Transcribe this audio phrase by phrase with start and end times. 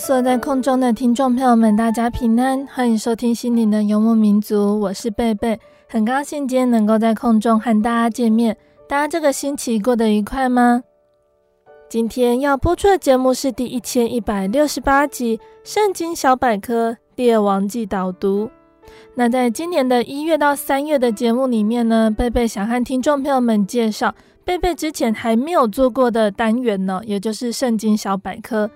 [0.00, 8.56] 所有在空中的听众朋友们，大家平安，欢迎收听心灵的游牧民族，我是贝贝，很高兴今天能够在空中和大家见面。
[8.88, 10.82] 大家这个星期过得愉快吗？
[11.90, 18.46] 今天要播出的节目是第一千一百六十八集《圣经小百科列王记导读》。
[19.14, 24.14] 那在今年的一月到三月的节目里面呢，贝贝想和听众朋友们介绍
[24.46, 28.66] 贝贝之前还没有做过的单元呢，也就是《圣经小百科》。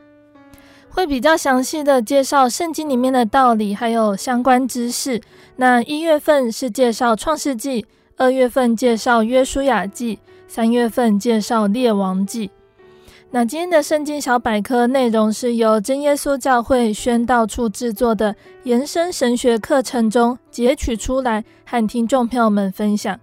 [0.94, 5.20] 会比较详细的介绍圣经里面的道理，还有相关知识。
[5.56, 7.84] 那一月份是介绍创世纪，
[8.16, 12.48] 二月份介绍约书亚记，三月份介绍列王记。
[13.32, 23.18] 那今天的圣经小百科内容是由真耶稣教会宣道处制作的延伸神学课程中截取出来，和听众朋友们分享。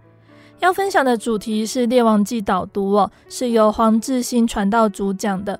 [0.60, 5.58] 要分享的主题是列王记导读哦，是由黄志新传道主讲的。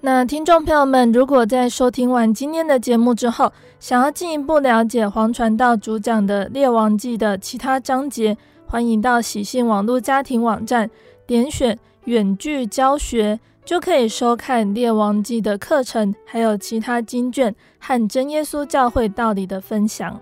[0.00, 10.88] 那听众朋友们，如果在收听完今天的节目之后，想要进一步了解黄传道主讲的《列王记》的其他章节，欢迎到喜信网络家庭网站
[11.26, 20.20] 点选远距教学，就可以收看《列王记》的课程，还有其他经卷和真耶稣教会道理的分享。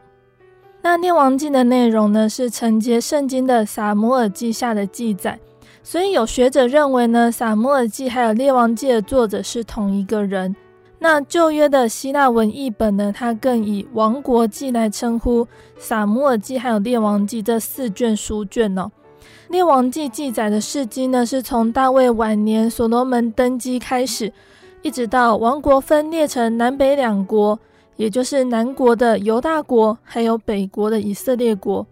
[0.81, 5.39] 那《列王记》的内容呢，是承接圣经的撒母耳记下的记载。
[5.87, 10.57] 所以有学者认为呢，《撒母耳记》还有《列王记》的作者是同一个人。
[10.99, 15.45] 那旧约的希腊文译本呢，它更以《王国记》来称呼
[15.79, 18.91] 《撒母耳记》还有《列王记》这四卷书卷哦。
[19.53, 24.33] 《列王记》记载的事迹呢，是从大卫晚年所罗门登基开始，
[24.83, 27.57] 一直到王国分裂成南北两国，
[27.95, 31.87] 也就是南国的犹大国，还有北国的以色列国。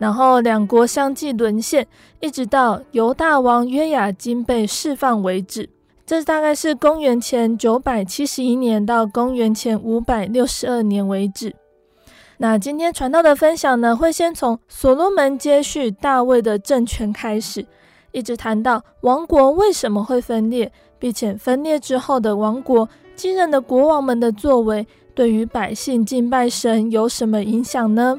[0.00, 1.86] 然后两国相继沦陷，
[2.20, 5.68] 一直到犹大王约雅斤被释放为止。
[6.06, 11.54] 这大概是公元前九百七十一年到公元前五百六十二年为止。
[12.38, 17.66] 那今天传道的分享呢，会先从所罗门接续大卫的政权开始，
[18.12, 28.18] 一直谈到王国为什么会分裂，并且分裂之后的王国继任的国王们的作为，对于百姓敬拜神有什么影响呢？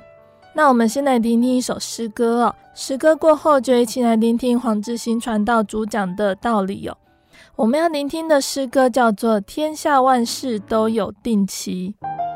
[0.53, 6.97] 那我们先来聆听一首诗歌哦，诗歌过后就一起来聆听黄志新传道主讲的道理哦。
[7.55, 11.71] 我们要聆听的诗歌叫做《天下万事都有定期》。
[11.75, 12.30] 有定期。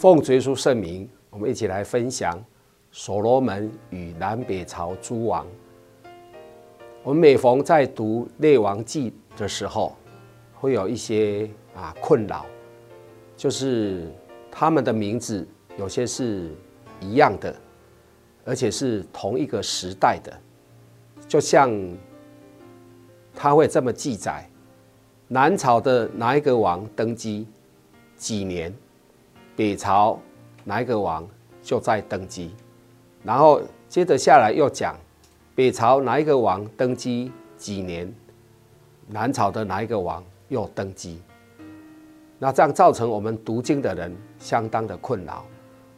[0.00, 2.42] 奉主耶稣圣名，我们一起来分享
[2.90, 5.46] 所罗门与南北朝诸王。
[7.02, 9.94] 我们每逢在读列王记的时候，
[10.54, 12.46] 会有一些啊困扰，
[13.36, 14.10] 就是
[14.50, 16.50] 他们的名字有些是
[16.98, 17.54] 一样的，
[18.46, 20.32] 而且是同一个时代的，
[21.28, 21.70] 就像
[23.34, 24.48] 他会这么记载：
[25.28, 27.46] 南朝的哪一个王登基
[28.16, 28.74] 几年？
[29.60, 30.18] 北朝
[30.64, 31.28] 哪一个王
[31.60, 32.50] 就在登基，
[33.22, 33.60] 然后
[33.90, 34.96] 接着下来又讲
[35.54, 38.10] 北朝哪一个王登基几年，
[39.06, 41.20] 南朝的哪一个王又登基，
[42.38, 45.44] 那这样造成我们读经的人相当的困扰。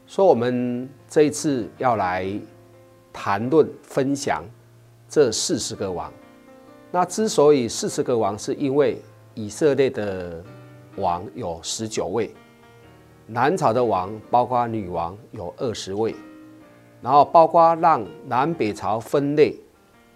[0.08, 2.28] 所以，我们这一次要来
[3.12, 4.42] 谈论分享
[5.08, 6.12] 这四十个王。
[6.90, 9.00] 那之所以四十个王，是因为
[9.34, 10.42] 以色列的
[10.96, 12.34] 王有十九位。
[13.34, 16.14] 南朝的王包括女王有二十位，
[17.00, 19.54] 然后包括让南北朝分裂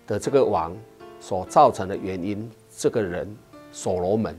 [0.07, 0.77] 的这个王
[1.19, 3.35] 所造成的原因，这个人
[3.73, 4.37] 所罗门，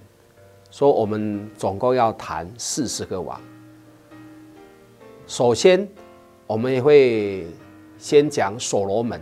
[0.69, 3.41] 说我们总共要谈四十个王。
[5.25, 5.89] 首先，
[6.45, 7.47] 我们也会
[7.97, 9.19] 先讲所罗门。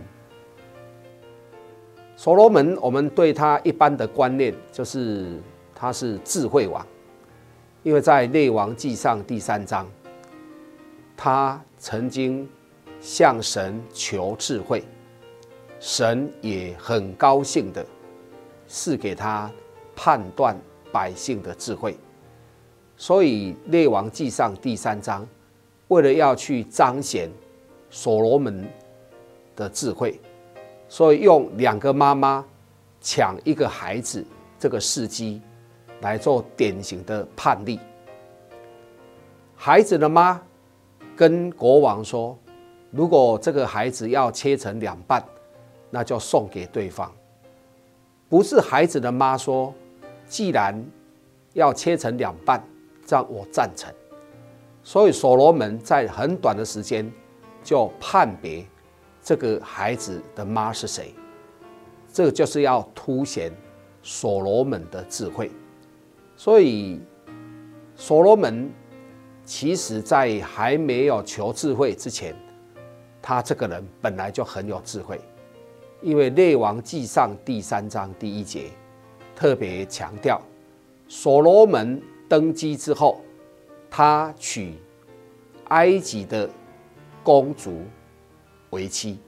[2.14, 5.40] 所罗门，我们对他一般的观念就是
[5.74, 6.86] 他是智慧王。
[7.86, 9.86] 因为在《列王记上》第三章，
[11.16, 12.44] 他曾经
[13.00, 14.82] 向神求智慧，
[15.78, 17.86] 神也很高兴的
[18.66, 19.48] 赐给他
[19.94, 20.58] 判断
[20.90, 21.96] 百姓的智慧。
[22.96, 25.24] 所以，《列王记上》第三章，
[25.86, 27.30] 为了要去彰显
[27.88, 28.68] 所罗门
[29.54, 30.20] 的智慧，
[30.88, 32.44] 所以用两个妈妈
[33.00, 34.26] 抢一个孩子
[34.58, 35.40] 这个事迹。
[36.00, 37.78] 来做典型的判例。
[39.54, 40.40] 孩子的妈
[41.16, 42.38] 跟国王说
[42.90, 45.24] ：“如果这个孩子要切成两半，
[45.90, 47.10] 那就送给对方。”
[48.28, 49.72] 不是孩子的妈说
[50.26, 50.84] ：“既然
[51.54, 52.62] 要切成两半，
[53.06, 53.92] 这样我赞成。”
[54.84, 57.10] 所以所罗门在很短的时间
[57.64, 58.64] 就判别
[59.22, 61.14] 这个孩子的妈是谁。
[62.12, 63.52] 这个就是要凸显
[64.02, 65.50] 所罗门的智慧。
[66.36, 67.00] 所以，
[67.96, 68.70] 所罗门
[69.44, 72.36] 其实在还没有求智慧之前，
[73.22, 75.18] 他这个人本来就很有智慧，
[76.02, 78.70] 因为《列王记上》第三章第一节
[79.34, 80.38] 特别强调，
[81.08, 83.22] 所罗门登基之后，
[83.90, 84.74] 他娶
[85.68, 86.48] 埃及的
[87.22, 87.80] 公主
[88.70, 89.18] 为妻，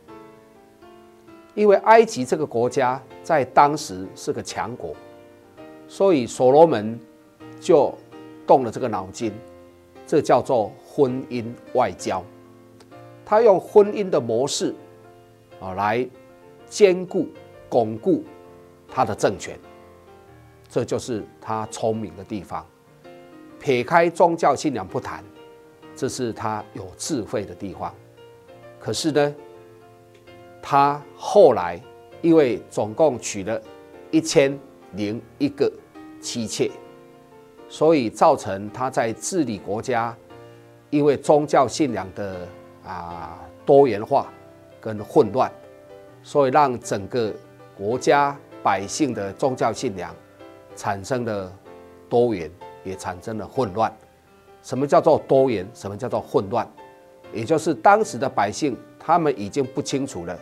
[1.55, 4.95] 因为埃及这个国家在当时是个强国。
[5.89, 7.01] 所以所罗门
[7.59, 7.93] 就
[8.47, 9.33] 动了这个脑筋，
[10.07, 12.23] 这叫做婚姻外交。
[13.25, 14.75] 他用婚姻的模式
[15.61, 16.07] 啊来
[16.67, 17.27] 坚固、
[17.71, 18.23] 巩固
[18.87, 19.59] 他的政权，
[20.69, 22.65] 这就是他聪明的地方。
[23.59, 25.25] 撇开宗教信仰不谈，
[25.97, 27.93] 这是他有智慧的地方。
[28.79, 29.35] 可是呢，
[30.63, 31.81] 他后来
[32.21, 33.61] 因为总共娶了
[34.11, 34.59] 一千。
[34.93, 35.71] 零一个
[36.21, 36.71] 妻妾，
[37.69, 40.17] 所以造成他在治理国家，
[40.91, 42.47] 因为宗教信仰的
[42.85, 44.33] 啊多元化
[44.81, 45.53] 跟混乱，
[46.23, 47.33] 所以让整个
[47.77, 50.15] 国家百姓的宗教信仰
[50.75, 51.53] 产生了
[52.09, 52.51] 多元，
[52.85, 53.95] 也产生了混乱。
[54.63, 55.67] 什么叫做多元？
[55.75, 56.69] 什么叫做混乱？
[57.33, 60.39] 也就是当时的百姓，他们已经不清楚了，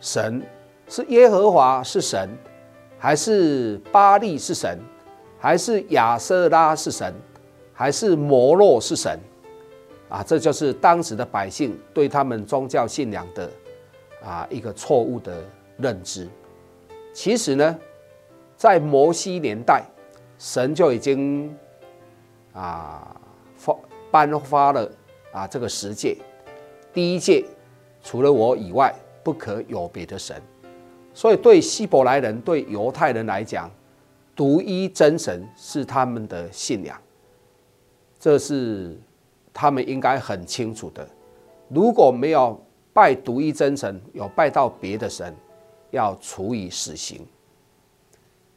[0.00, 0.42] 神
[0.88, 2.28] 是耶和华是神。
[3.02, 4.78] 还是巴力是神，
[5.36, 7.12] 还是亚舍拉是神，
[7.72, 9.18] 还是摩洛是神？
[10.08, 13.50] 啊，这就是当时的百姓对他们宗教信仰的
[14.24, 15.44] 啊一个错误的
[15.78, 16.28] 认知。
[17.12, 17.76] 其实呢，
[18.56, 19.82] 在摩西年代，
[20.38, 21.52] 神就已经
[22.52, 23.20] 啊
[23.56, 23.76] 发
[24.12, 24.88] 颁发了
[25.32, 26.16] 啊这个十诫，
[26.92, 27.44] 第一诫，
[28.00, 28.94] 除了我以外，
[29.24, 30.40] 不可有别的神。
[31.14, 33.70] 所以，对希伯来人、对犹太人来讲，
[34.34, 36.98] 独一真神是他们的信仰，
[38.18, 38.98] 这是
[39.52, 41.06] 他们应该很清楚的。
[41.68, 42.58] 如果没有
[42.94, 45.34] 拜独一真神，有拜到别的神，
[45.90, 47.26] 要处以死刑。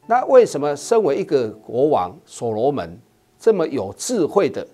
[0.06, 2.98] 那为什么身为一个国王所罗门
[3.38, 4.66] 这么有智慧的，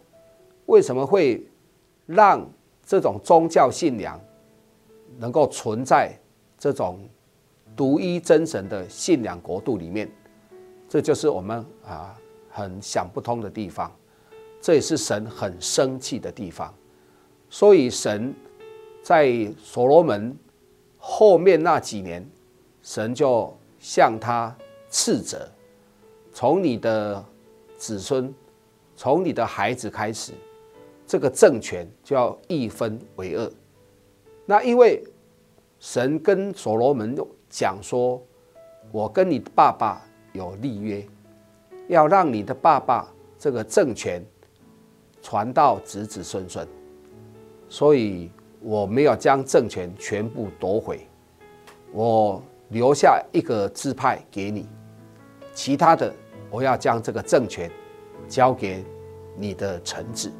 [0.67, 1.45] 为什么会
[2.07, 2.49] 让
[2.87, 4.21] 这种宗教信仰
[5.19, 6.17] 能够存在
[6.57, 7.01] 这种？
[7.77, 10.11] 独一真神的信仰国度里面，
[10.89, 12.15] 这就是我们啊
[12.51, 13.91] 很想不通的地方。
[14.61, 16.73] 这也是神很生气的地方。
[17.51, 18.35] 所以神
[19.03, 20.37] 在所罗门
[20.97, 22.25] 后面那几年，
[22.83, 24.57] 神就向他
[24.89, 25.51] 斥责：
[26.33, 27.25] 从你的
[27.77, 28.33] 子孙，
[28.95, 30.33] 从你的孩子开始，
[31.07, 33.53] 这个政权就要一分为二。
[34.47, 35.03] 那因为
[35.81, 37.17] 神跟所罗门
[37.53, 38.19] 讲说
[38.91, 40.01] ：“我跟你爸爸
[40.33, 41.07] 有立约，
[41.87, 43.07] 要让你的爸爸
[43.39, 44.25] 这个政权
[45.21, 46.67] 传到子子孙孙。”
[47.69, 48.31] 所以
[48.61, 51.07] 我没有将政权全部夺回，
[51.93, 54.67] 我留下一个支派给你，
[55.53, 56.11] 其他的
[56.51, 57.71] 我要将这个政权
[58.27, 58.83] 交给
[59.37, 60.33] 你的臣子。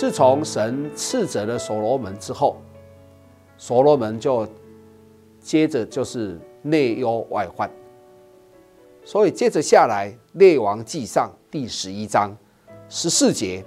[0.00, 2.56] 自从神斥责了所罗门之后，
[3.58, 4.48] 所罗门就
[5.38, 7.70] 接着就是内忧外患，
[9.04, 12.34] 所以接着下来《列王纪上》第十一章
[12.88, 13.62] 十四节，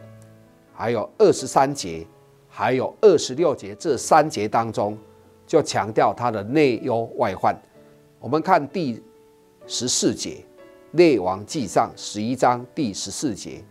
[0.74, 2.04] 还有二十三节，
[2.50, 4.98] 还有二十六节这三节当中，
[5.46, 7.56] 就强调他的内忧外患。
[8.20, 9.00] 我们看第
[9.68, 10.32] 十四节，
[10.94, 13.64] 《列王纪上》十一章第十四节，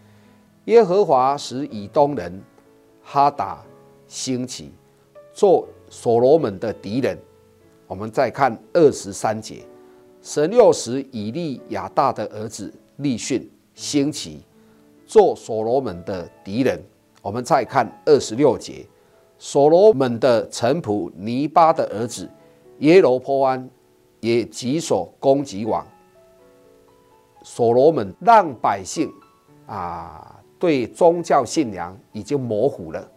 [0.66, 2.40] 耶和华使以东人。
[3.12, 3.62] 哈达
[4.08, 4.72] 兴起，
[5.34, 7.14] 做所罗门的敌人。
[7.86, 9.66] 我们再看二十三节，
[10.22, 14.40] 神又使以利亚大的儿子利汛兴起，
[15.04, 16.82] 做所罗门的敌人。
[17.20, 18.86] 我们再看二十六节，
[19.36, 22.26] 所罗门的臣仆尼巴的儿子
[22.78, 23.68] 耶罗波安
[24.20, 25.86] 也举手攻击王。
[27.42, 29.12] 所罗门让百姓
[29.66, 30.41] 啊。
[30.62, 33.10] 对宗教信仰已经模糊了。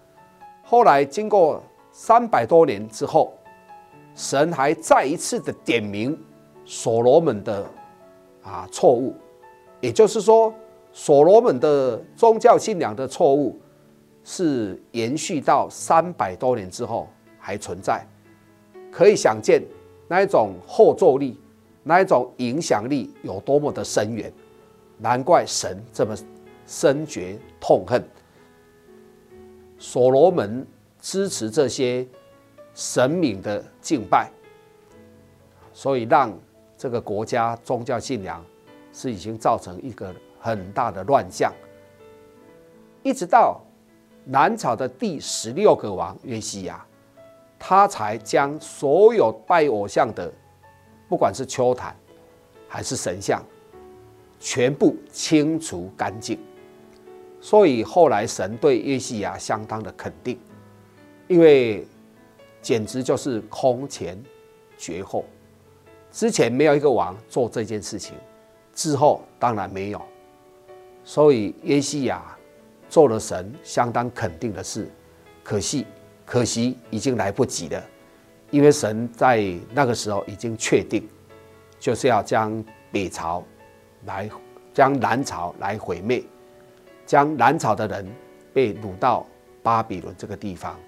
[0.64, 1.62] 后来经过
[1.92, 3.32] 三百多年之后，
[4.16, 6.20] 神还再一次的点名
[6.66, 7.64] 所罗门的
[8.42, 9.14] 啊错误，
[9.80, 10.52] 也就是说，
[10.92, 13.60] 所罗门的宗教信仰的错误
[14.24, 18.04] 是延续到三百多年之后还存在，
[18.92, 19.62] 可以想见
[20.08, 21.40] 那一种后坐力，
[21.84, 24.34] 那一种影响力有多么的深远，
[24.98, 26.16] 难怪神这么。
[26.66, 28.04] 深觉痛恨，
[29.78, 30.66] 所罗门
[31.00, 32.08] 支持这些
[32.74, 34.30] 神明的敬拜，
[35.74, 36.38] 所以让
[36.78, 38.44] 这个国家宗教信仰
[38.92, 41.54] 是已经造成一个很大的乱象。
[43.04, 43.62] 一直到
[44.24, 46.84] 南朝的第十六个王约西亚，
[47.60, 50.34] 他才将所有拜偶像的，
[51.08, 51.96] 不管是丘坛
[52.68, 53.44] 还是神像，
[54.40, 56.40] 全部清除干净。
[57.46, 60.36] 所以后来神对约西亚相当的肯定，
[61.28, 61.86] 因为
[62.60, 64.20] 简直就是空前
[64.80, 65.24] 绝后，
[66.12, 68.16] 之前没有一个王做这件事情，
[68.74, 70.02] 之后当然没有，
[71.04, 72.36] 所以约西亚
[72.90, 74.90] 做了神相当肯定的事，
[75.44, 75.86] 可惜
[76.26, 77.84] 可惜已经来不及了，
[78.50, 81.08] 因为神在那个时候已经确定，
[81.80, 83.44] 就是要将北朝
[84.06, 84.28] 来
[84.74, 86.24] 将南朝来毁灭。
[87.06, 88.06] 将南朝的人
[88.54, 89.26] 被掳到
[89.62, 90.80] 巴比伦这个地方，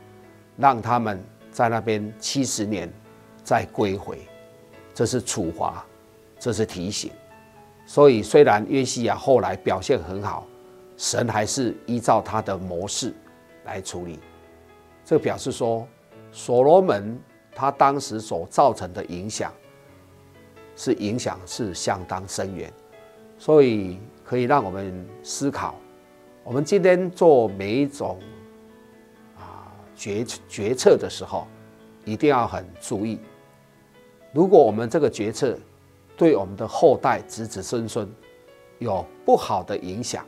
[0.58, 2.92] 让他们在那边七十年
[3.44, 4.20] 再归回，
[4.94, 5.86] 这是处罚，
[6.40, 7.12] 这是提醒。
[7.86, 10.46] 所以虽然约西亚后来表现很好，
[10.98, 13.14] 神还是依照他的模式
[13.66, 14.20] 来处理。
[15.06, 15.88] 这表示说，
[16.32, 17.18] 所罗门
[17.54, 19.54] 他当时所造成的影响，
[20.76, 22.72] 是影响是相当深远，
[23.38, 25.76] 所以可以让我们思考。
[26.48, 28.18] 我们今天做每一种
[29.36, 31.46] 啊决决策的时候，
[32.06, 33.20] 一定要很注意。
[34.32, 35.60] 如果我们这个决策
[36.16, 38.10] 对我们的后代子子孙孙
[38.80, 40.26] 有不好的影响，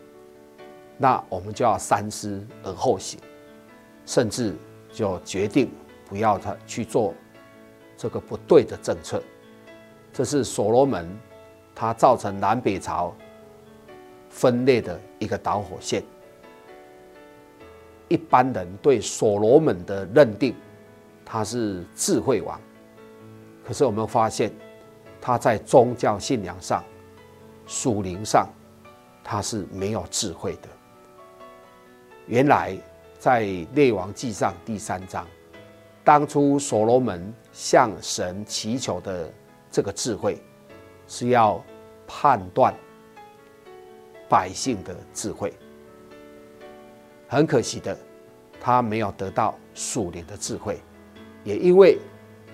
[0.97, 3.17] 那我们就要三思而后行，
[4.05, 4.53] 甚至
[4.91, 5.71] 就决定
[6.05, 7.13] 不要他去做
[7.95, 9.23] 这个不对的政策。
[10.11, 11.09] 这是所罗门
[11.73, 13.15] 他造成南北朝。
[14.29, 16.03] 分裂的一个导火线。
[18.07, 20.55] 一般人对所罗门的认定，
[21.25, 22.59] 他是智慧王，
[23.63, 24.51] 可是我们发现，
[25.21, 26.83] 他在宗教信仰上、
[27.67, 28.49] 属灵上，
[29.23, 30.67] 他是没有智慧的。
[32.25, 32.75] 原来
[33.19, 33.41] 在
[33.73, 35.27] 列王纪上第三章，
[36.03, 39.31] 当初所罗门向神祈求的
[39.69, 40.41] 这个智慧，
[41.07, 41.63] 是要
[42.07, 42.73] 判断
[44.29, 45.51] 百姓的智慧。
[47.27, 47.97] 很可惜的，
[48.59, 50.79] 他没有得到属灵的智慧，
[51.43, 51.97] 也因为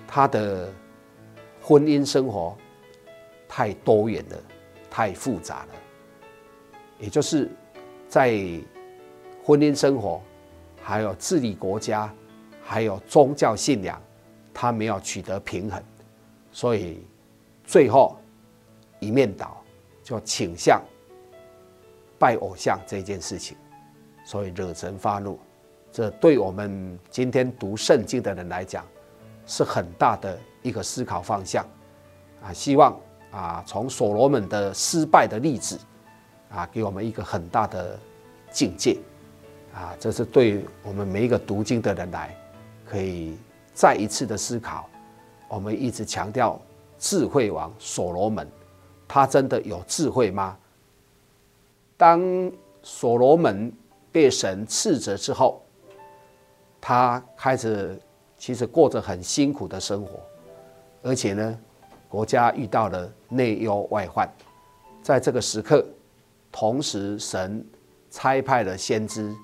[0.06, 0.72] 他的
[1.60, 2.56] 婚姻生活
[3.48, 4.36] 太多元了，
[4.90, 5.74] 太复杂了，
[6.98, 7.50] 也就是
[8.08, 8.30] 在
[9.42, 10.20] 婚姻生活，
[10.82, 12.12] 还有治理国家，
[12.62, 14.00] 还有宗教信仰，
[14.52, 15.82] 他没有取得平衡，
[16.52, 17.02] 所以
[17.64, 18.18] 最后
[19.00, 19.62] 一面倒，
[20.02, 20.82] 就倾向
[22.18, 23.56] 拜偶像这件事情。
[24.24, 25.38] 所以惹神发怒，
[25.92, 28.84] 这对我们今天读圣经的人来讲，
[29.46, 31.64] 是很大的一个思考方向
[32.42, 32.52] 啊！
[32.52, 32.98] 希望
[33.30, 35.78] 啊，从所罗门的失败的例子
[36.50, 37.96] 啊，给我们一个很大的
[38.50, 38.98] 境界
[39.72, 39.94] 啊！
[40.00, 42.36] 这是对我们每一个读经的人来，
[42.84, 43.36] 可以
[43.72, 44.90] 再一次的思考。
[45.48, 46.60] 我们一直强调
[46.98, 48.44] 智慧王所罗门，
[49.06, 50.58] 他真的有智慧吗？
[51.96, 53.72] 当所罗门。
[54.12, 55.62] 被神斥责之后，
[56.80, 58.00] 他开始
[58.38, 60.18] 其实过着很辛苦的生活，
[61.02, 61.58] 而且呢，
[62.08, 64.26] 国家遇到了内忧外患，
[65.02, 65.84] 在这个时刻，
[66.50, 67.62] 同时神
[68.10, 69.36] 差派了先知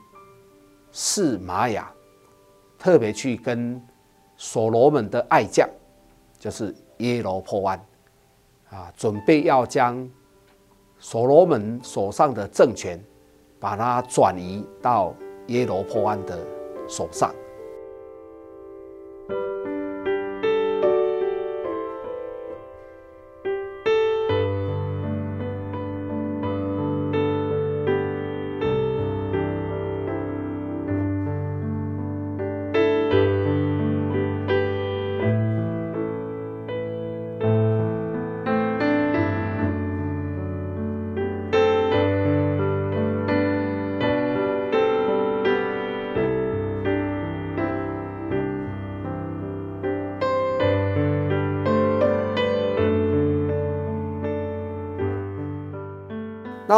[0.91, 1.93] 示玛雅，
[2.79, 3.79] 特别去跟
[4.39, 5.69] 所罗门的爱将，
[6.39, 7.87] 就是耶罗波安，
[8.71, 10.11] 啊，准备要将
[11.03, 12.99] 所罗门手上的政权。
[13.63, 15.15] 把它转移到
[15.47, 16.37] 耶罗波安的
[16.89, 17.33] 手上。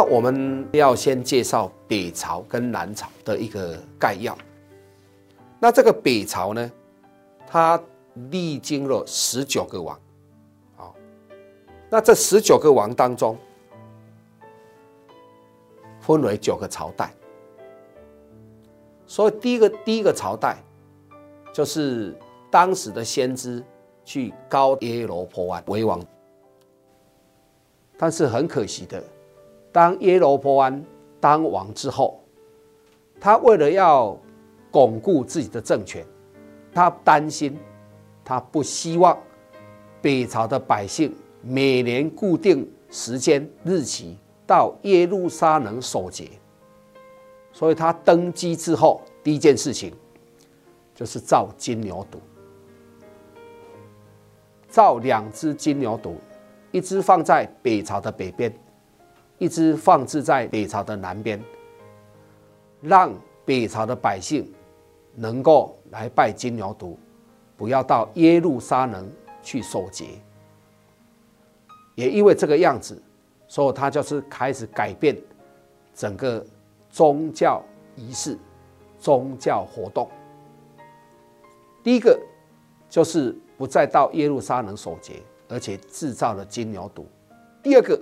[0.05, 4.37] 我们要先介绍北朝跟南朝的一个概要。
[5.59, 6.71] 那这个北朝呢，
[7.47, 7.81] 它
[8.31, 9.99] 历经了十九个王，
[10.75, 10.95] 好，
[11.89, 13.37] 那这十九个王当中，
[15.99, 17.13] 分为九个朝代。
[19.07, 20.57] 所以第一个第一个朝代，
[21.53, 22.15] 就是
[22.49, 23.63] 当时的先知
[24.03, 25.99] 去高耶罗波安为王，
[27.97, 29.03] 但是很可惜的。
[29.75, 30.85] 当耶罗波安
[31.19, 32.23] 当王之后，
[33.19, 34.17] 他为了要
[34.71, 36.01] 巩固自己的政权，
[36.73, 37.59] 他担心，
[38.23, 39.21] 他不希望
[40.01, 46.29] 北朝的百姓每年固定时间日期到耶路撒冷守节，
[47.51, 49.93] 所以他登基之后第一件事情
[50.93, 52.17] 就是造金牛犊，
[54.69, 56.13] 造两只金牛犊，
[56.71, 58.57] 一只放在北朝的北边。
[59.37, 61.41] 一直放置在北朝的南边，
[62.81, 64.49] 让北朝的百姓
[65.13, 66.95] 能够来拜金牛犊，
[67.57, 69.11] 不要到耶路撒冷
[69.43, 70.05] 去守节。
[71.95, 73.01] 也因为这个样子，
[73.47, 75.17] 所以他就是开始改变
[75.93, 76.45] 整个
[76.89, 77.61] 宗教
[77.95, 78.37] 仪式、
[78.97, 80.09] 宗教活动。
[81.83, 82.17] 第一个
[82.89, 87.03] 就是不再到耶路撒冷守节，而且制造了金牛犊。
[87.61, 87.99] 第二个。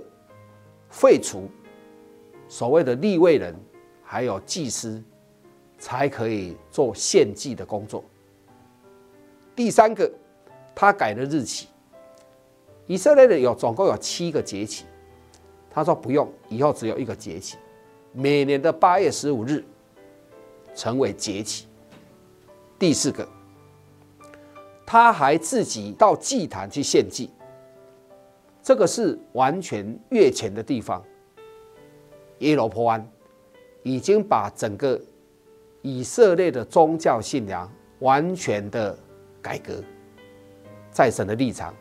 [0.94, 1.50] 废除
[2.48, 3.54] 所谓的立位人，
[4.04, 5.04] 还有祭司，
[5.80, 8.04] 才可以做献祭的工作。
[9.56, 10.10] 第三个，
[10.76, 11.68] 他改了日期。
[12.86, 14.86] 以色列人有总共有七个节期，
[15.72, 17.58] 他说不用，以后只有一个节期，
[18.12, 19.66] 每年的八月十五日
[20.76, 21.66] 成为节期。
[22.78, 23.28] 第四个，
[24.86, 27.32] 他还自己到祭坛去献祭。
[28.64, 31.04] 这个是完全越前的地方，
[32.40, 33.06] 耶罗坡安
[33.84, 34.98] 已经把整个
[35.82, 38.98] 以色列的宗教信仰完全的
[39.42, 39.84] 改革，
[40.90, 41.76] 在神的立场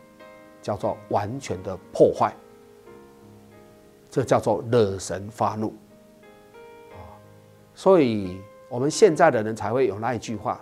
[0.61, 2.33] 叫做完全的破坏，
[4.09, 5.73] 这叫做惹神发怒。
[7.73, 10.59] 所以我们现在的人才会有那一句话：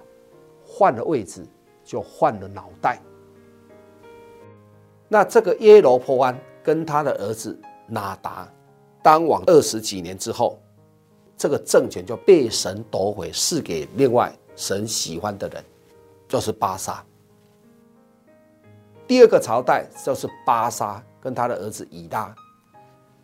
[0.63, 1.43] 换了位置
[1.84, 2.99] 就换了脑袋。
[5.13, 8.47] 那这个耶罗波安跟他的儿子拿达
[9.04, 10.58] 当王二十几年之后，
[11.36, 15.62] 这个政权就被神夺回，赐给另外神喜欢的人，
[16.30, 17.04] 就是巴沙。
[19.06, 22.34] 第二个朝代就是巴沙跟他的儿子以拉。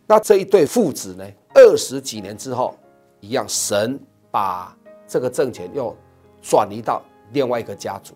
[0.05, 2.77] 那这一对父子呢，二十几年之后，
[3.21, 3.97] 一样，神
[4.29, 4.75] 把
[5.07, 5.95] 这个政权又
[6.41, 8.13] 转移到另外一个家族。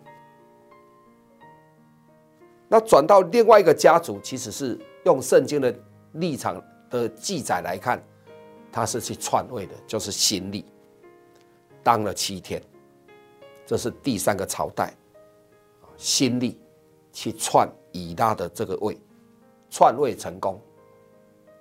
[2.73, 5.75] 那转到另外一个家族，其实是用圣经的
[6.13, 8.01] 立场的记载来看，
[8.71, 10.63] 他是去篡位的，就是新历，
[11.83, 12.63] 当了七天，
[13.65, 14.85] 这是第三个朝代，
[15.81, 16.57] 啊新历
[17.11, 18.97] 去篡以拉的这个位，
[19.69, 20.57] 篡位成功。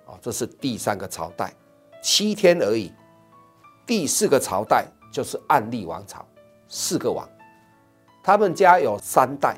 [0.05, 1.53] 啊这是第三个朝代，
[2.01, 2.89] 七天而已。
[3.85, 6.25] 第四个朝代就是暗利王朝，
[6.69, 7.27] 四个王，
[8.23, 9.57] 他们家有三代：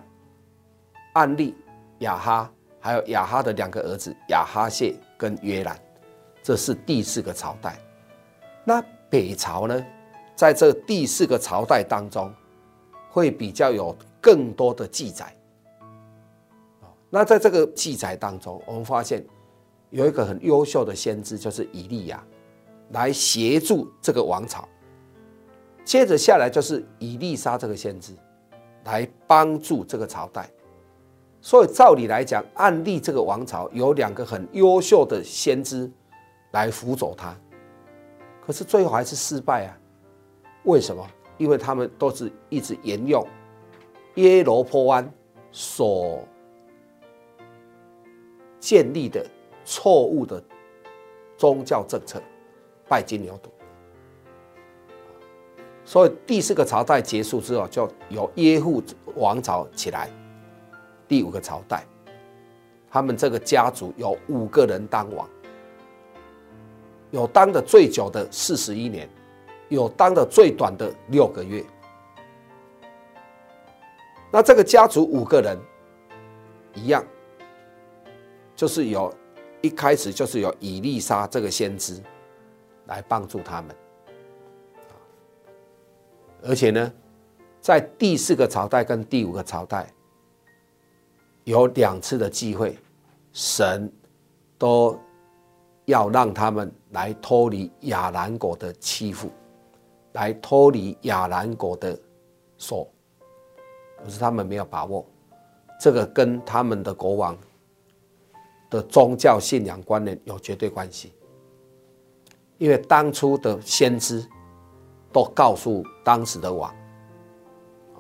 [1.14, 1.56] 暗利、
[2.00, 5.80] 亚哈，还有亚哈的两个儿子亚哈谢跟约兰。
[6.42, 7.80] 这是第四个朝代。
[8.64, 9.86] 那北朝呢，
[10.36, 12.34] 在这第四个朝代当中，
[13.10, 15.36] 会比较有更多的记载。
[17.10, 19.26] 那在这个记载当中，我们发现。
[19.90, 22.26] 有一个很优秀的先知，就是以利亚，
[22.94, 24.68] 来协助这个王朝。
[25.86, 28.12] 接着下来就是以利沙这个先知，
[28.86, 30.50] 来帮助这个朝代。
[31.44, 35.92] 所以照理来讲，安利这个王朝有两个很优秀的先知
[36.52, 37.38] 来辅佐他，
[38.44, 39.78] 可是最后还是失败啊。
[40.64, 41.06] 为什么？
[41.38, 43.28] 因为他们都是一直沿用
[44.16, 45.14] 耶罗坡安
[45.52, 46.26] 所
[48.60, 49.24] 建立的。
[49.66, 50.44] 错误的
[51.38, 52.22] 宗教政策，
[52.86, 53.48] 拜金牛犊。
[55.86, 58.84] 所以第四个朝代结束之后，就由耶户
[59.16, 60.10] 王朝起来。
[61.14, 61.86] 第五个朝代，
[62.90, 65.30] 他们这个家族有五个人当王，
[67.12, 69.08] 有当的最久的四十一年，
[69.70, 71.64] 有当的最短的六个月。
[74.32, 75.56] 那这个家族五个人
[76.74, 77.06] 一样，
[78.56, 79.14] 就是有。
[79.62, 82.02] 一开始就是由以利沙这个先知
[82.88, 83.76] 来帮助他们，
[86.42, 86.92] 而且呢，
[87.62, 89.88] 在第四个朝代跟第五个朝代
[91.44, 92.78] 有两次的机会，
[93.32, 93.92] 神
[94.58, 95.00] 都
[95.86, 99.30] 要让他们来脱离亚兰国的欺负，
[100.14, 101.98] 来脱离亚兰国的
[102.58, 102.88] 手，
[104.04, 105.06] 可是他们没有把握，
[105.80, 107.38] 这个跟他们的国王。
[108.70, 111.14] 的宗教信仰观念有绝对关系，
[112.58, 114.28] 因为当初的先知
[115.12, 116.74] 都告诉当时的王，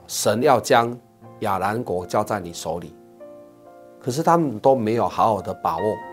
[0.07, 0.99] 神要将
[1.41, 2.91] 亚兰国交在你手里，
[4.03, 6.12] 可是他们都没有好好的把握。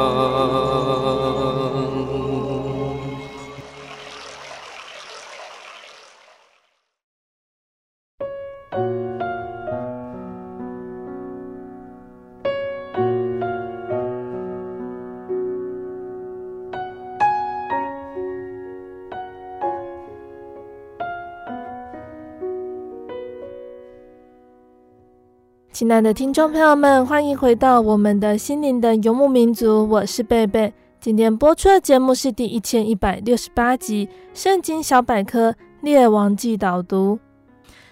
[25.91, 30.73] 亲爱的听众朋友们，欢迎回到我们的心灵的游牧民族，我是贝贝。
[31.01, 37.19] 今天播出的节目是第一千一百六十八集《圣经小百科列王记导读》，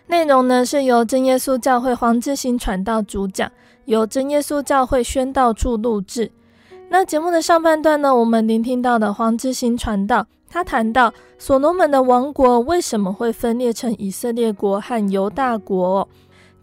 [0.08, 3.52] 内容呢是由真耶稣教会黄志兴传道主讲，
[3.84, 6.32] 由真耶稣教会宣道处录制。
[6.88, 16.08] 那节目的上半段呢，我们聆听到的黄志兴传道，他谈到所罗门的王国为什么会分裂成以色列国和犹大国。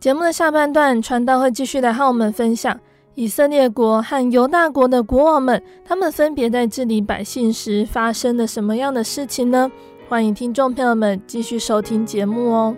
[0.06, 2.78] 节目的下半段，传道会继续来和我们分享
[3.16, 9.68] 以色列国和犹大国的国王们，他们分别在治理百姓时发生了什么样的事情呢？
[10.08, 12.76] 欢迎听众朋友们继续收听节目哦。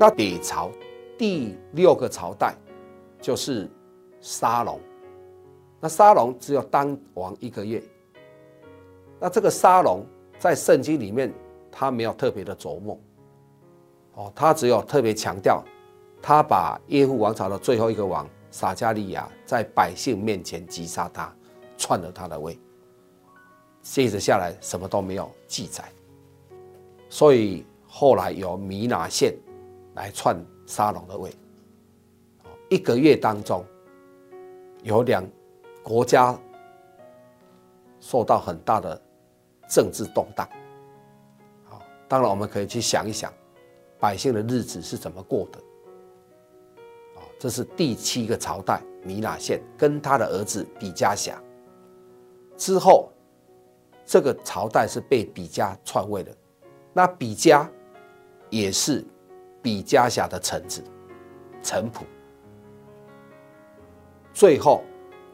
[0.00, 0.70] 那北朝
[1.18, 2.54] 第六个朝代
[3.20, 3.68] 就是
[4.20, 4.78] 沙龙。
[5.80, 7.82] 那沙龙只有当王一个月。
[9.18, 10.06] 那这个沙龙
[10.38, 11.34] 在圣经里面，
[11.72, 12.96] 他没有特别的琢磨。
[14.14, 15.64] 哦，他只有特别强调，
[16.22, 21.34] 他把耶户王朝的最后一个王撒迦利亚在百姓面前击杀他，
[21.76, 22.56] 篡了他的位。
[23.82, 25.84] 接着下来什么都没有记载，
[27.08, 29.34] 所以后来由米拿县
[29.98, 31.34] 来篡沙龙的位。
[32.68, 33.64] 一个月当中，
[34.84, 35.24] 有两
[35.82, 36.38] 国家
[37.98, 39.00] 受到很大的
[39.68, 40.48] 政治动荡。
[41.64, 43.32] 好当然我们可以去想一想。
[43.98, 45.58] 百姓的日子是怎么过的？
[47.16, 51.42] 啊，这是第七个朝代米拿现跟他的儿子比加辖
[52.56, 53.10] 之后，
[54.06, 56.32] 这个朝代是被比加篡位的。
[56.92, 57.68] 那比加
[58.50, 59.04] 也是
[59.68, 60.82] 比加辖的臣子，
[61.62, 62.06] 陈普。
[64.32, 64.82] 最后，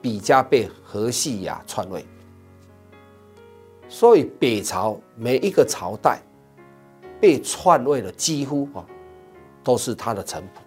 [0.02, 2.04] 比加被何西亚篡位。
[3.88, 6.20] 所以北朝每一个朝代。
[7.20, 8.84] 被篡位的几乎啊，
[9.62, 10.58] 都是他的臣仆，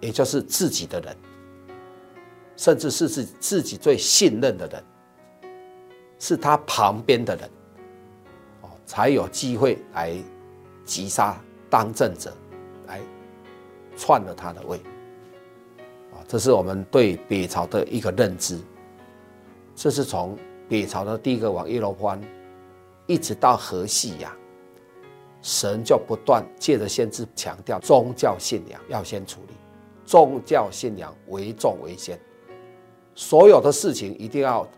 [0.00, 1.16] 也就是自己的人，
[2.56, 4.84] 甚至是自自己最信任的人，
[6.18, 7.48] 是他旁边的人，
[8.62, 10.14] 哦，才有机会来
[10.84, 11.40] 击杀
[11.72, 12.30] 当政者，
[12.86, 13.00] 来
[13.96, 14.76] 篡了他的位。
[16.12, 18.60] 啊，这是我们对北朝的一个认知。
[19.74, 20.36] 这是从
[20.68, 22.20] 北朝的第一个王耶罗欢，
[23.06, 24.36] 一直到何西呀。
[25.40, 29.54] 神就不断借着先知强调宗教信仰要先处理，
[30.04, 32.20] 宗教信仰为重为先，
[33.14, 34.68] 所有的事情一定要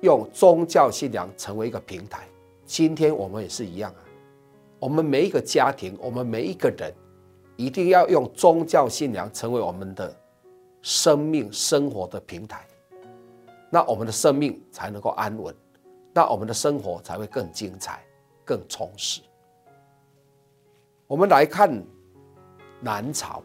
[0.00, 2.26] 用宗教信仰成为一个平台。
[2.64, 4.00] 今天我们也是一样啊，
[4.82, 6.92] 我们每一个家庭，我们每一个人，
[7.54, 10.12] 一定要用宗教信仰成为我们的
[10.80, 12.66] 生命生活的平台，
[13.70, 15.54] 那我们的生命才能够安稳，
[16.12, 18.04] 那我们的生活才会更精彩。
[18.44, 19.20] 更充实。
[21.06, 21.80] 我们来看
[22.80, 23.40] 南朝，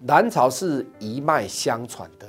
[0.00, 2.26] 南朝是一脉相传的。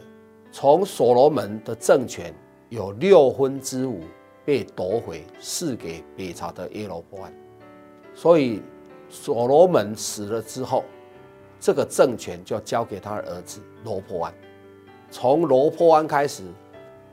[0.52, 2.34] 从所罗门的政权
[2.68, 4.02] 有六分之五
[4.48, 7.34] 被夺回，赐给北朝的耶罗波安。
[8.16, 8.62] 所以
[9.10, 10.86] 所罗门死了之后，
[11.60, 14.34] 这个政权就交给他的儿子罗波安。
[15.12, 16.44] 从罗波安开始，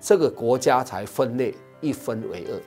[0.00, 2.62] 这个国家才分裂，一分为二。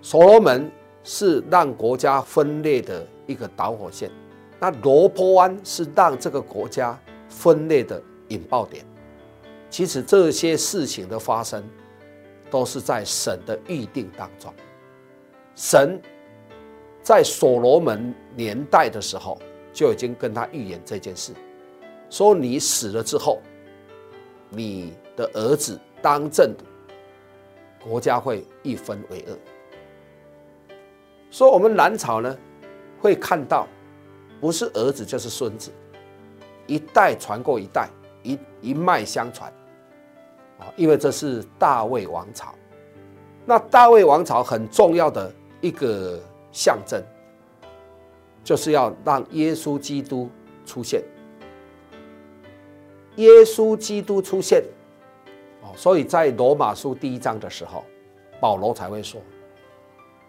[0.00, 0.72] 所罗门
[1.04, 4.10] 是让国家分裂的一个导火线，
[4.58, 8.82] 那罗波安是让这个国家分裂的引爆点。
[9.68, 11.62] 其实这些事情的发生，
[12.50, 14.52] 都是在神的预定当中。
[15.54, 16.00] 神
[17.02, 19.38] 在所罗门年代的时候，
[19.72, 21.32] 就已经跟他预言这件事，
[22.08, 23.40] 说你死了之后，
[24.48, 26.54] 你的儿子当政，
[27.82, 29.38] 国家会一分为二。
[31.30, 32.36] 所以，我们南朝呢，
[32.98, 33.68] 会看到，
[34.40, 35.70] 不是儿子就是孙子，
[36.66, 37.88] 一代传过一代，
[38.22, 39.52] 一一脉相传，
[40.60, 42.54] 啊，因为这是大卫王朝。
[43.44, 46.20] 那大卫王朝很重要的一个
[46.52, 47.02] 象征，
[48.44, 50.28] 就是要让耶稣基督
[50.64, 51.02] 出现。
[53.16, 54.62] 耶稣基督出现，
[55.62, 57.84] 哦，所以在罗马书第一章的时候，
[58.38, 59.20] 保罗才会说。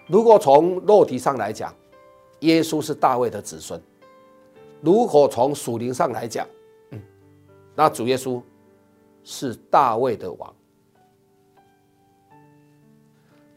[0.07, 1.73] 如果从肉体上来讲，
[2.39, 3.79] 耶稣是大卫的子孙；
[4.81, 6.45] 如果从属灵上来讲，
[6.89, 6.99] 嗯，
[7.75, 8.41] 那主耶稣
[9.23, 10.55] 是大卫的王。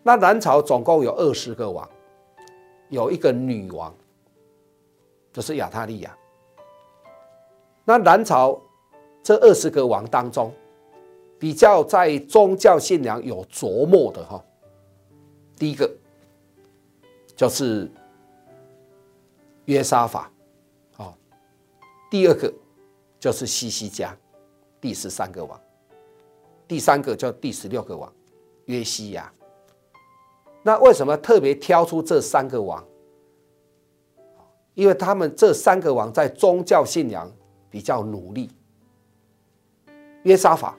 [0.03, 1.89] 那南朝总共有二十个王，
[2.89, 3.95] 有一个女王，
[5.33, 6.17] 就是亚他利雅。
[7.85, 8.61] 那南朝
[9.23, 10.53] 这二十个王当中，
[11.39, 14.45] 比较在宗教信仰有琢磨的哈，
[15.57, 15.91] 第一个。
[17.37, 17.91] 就是
[19.65, 20.31] 约沙法，
[20.99, 21.13] 哦，
[22.09, 22.55] 第二个
[23.19, 24.17] 就是西西家，
[24.85, 25.59] 第十三个王，
[26.69, 28.13] 第三个叫第十六个王，
[28.67, 29.33] 约西亚。
[30.63, 32.87] 那为什么特别挑出这三个王？
[34.75, 37.33] 因为他们这三个王在宗教信仰
[37.71, 38.51] 比较努力。
[40.25, 40.79] 约沙法，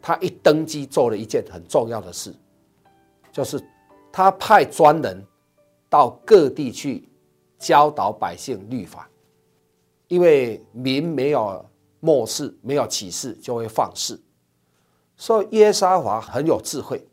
[0.00, 2.32] 他一登基做了一件很重要的事，
[3.32, 3.60] 就是
[4.12, 5.26] 他派专人。
[5.90, 7.08] 到各地去
[7.58, 9.10] 教导百姓律法，
[10.06, 11.67] 因为民没有
[12.00, 14.20] 末世，没有启示，就会放肆。
[15.16, 17.06] 所以耶沙华很有智慧，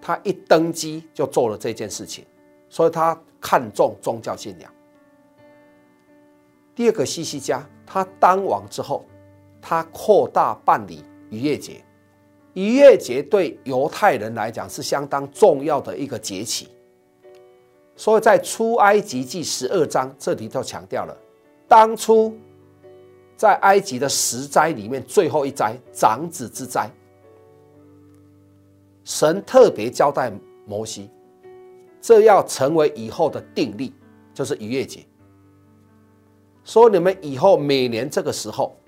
[0.00, 2.24] 他一登基就做了这件事情，
[2.68, 4.72] 所以他看重宗教信仰。
[6.74, 9.04] 第二个西西家，他当王之后，
[9.60, 11.82] 他扩大办理逾越节。
[12.54, 16.68] 逾越节对犹太人来讲是相当重要的一个节期，
[17.96, 21.16] 所以在出埃及记十二章这里头强调了，
[21.66, 22.36] 当初
[23.42, 26.88] 在埃及的十灾里面最后一灾长子之灾，
[29.02, 30.32] 神特别交代
[30.64, 31.10] 摩西，
[32.00, 33.92] 这要成为以后的定例，
[34.32, 35.04] 就是逾越节。
[36.62, 38.78] 说你们以后每年这个时候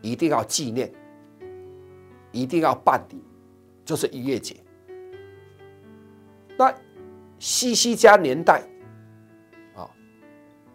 [0.00, 0.88] 一定要纪念。
[2.30, 3.24] 一定要办理，
[3.82, 4.54] 就是逾越节。
[6.56, 6.72] 那
[7.38, 8.62] 西西家年代
[9.74, 9.90] 啊，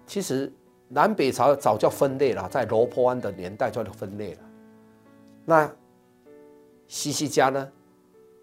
[0.07, 0.51] 其实
[0.93, 4.39] 南北朝早就分裂了，在罗波安的年代就分裂了。
[5.45, 5.71] 那
[6.87, 7.65] 西西家呢，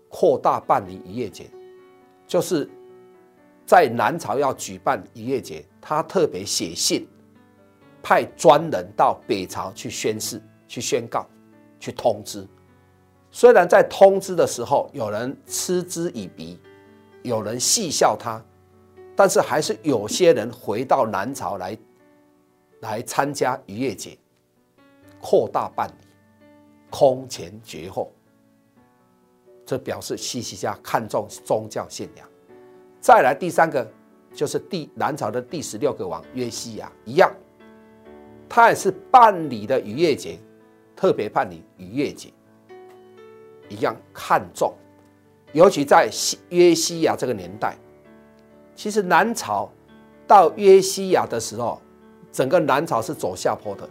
[0.08, 1.50] 扩大办理逾越节，
[2.26, 2.66] 就是
[3.66, 7.06] 在南朝要举办逾越节，他特别写信，
[8.02, 11.26] 派专人到北朝去宣誓、去宣告、
[11.78, 12.46] 去通知。
[13.30, 16.58] 虽然在通知的时候，有人嗤之以鼻，
[17.22, 18.42] 有人戏笑他，
[19.14, 21.76] 但是还是有些人回到南朝来，
[22.80, 24.16] 来参加逾越节，
[25.20, 26.06] 扩大办理，
[26.90, 28.12] 空前绝后。
[29.66, 32.26] 这表示西西家看重宗教信仰。
[33.00, 33.86] 再来第三个，
[34.32, 37.30] 就是第南朝的第十六个王约西亚一样，
[38.48, 40.38] 他也是办理的逾越节，
[40.96, 42.32] 特别办理逾越节。
[43.68, 44.72] 一样看重，
[45.52, 47.76] 尤其在西约西亚这个年代，
[48.74, 49.70] 其实南朝
[50.26, 51.78] 到约西亚的时候，
[52.32, 53.88] 整个南朝是走下坡的，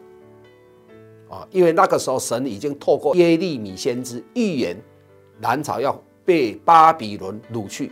[1.30, 4.78] 啊，因为那个时候神已经透过耶利米先知预言，
[5.40, 7.92] 南朝要被巴比伦掳去，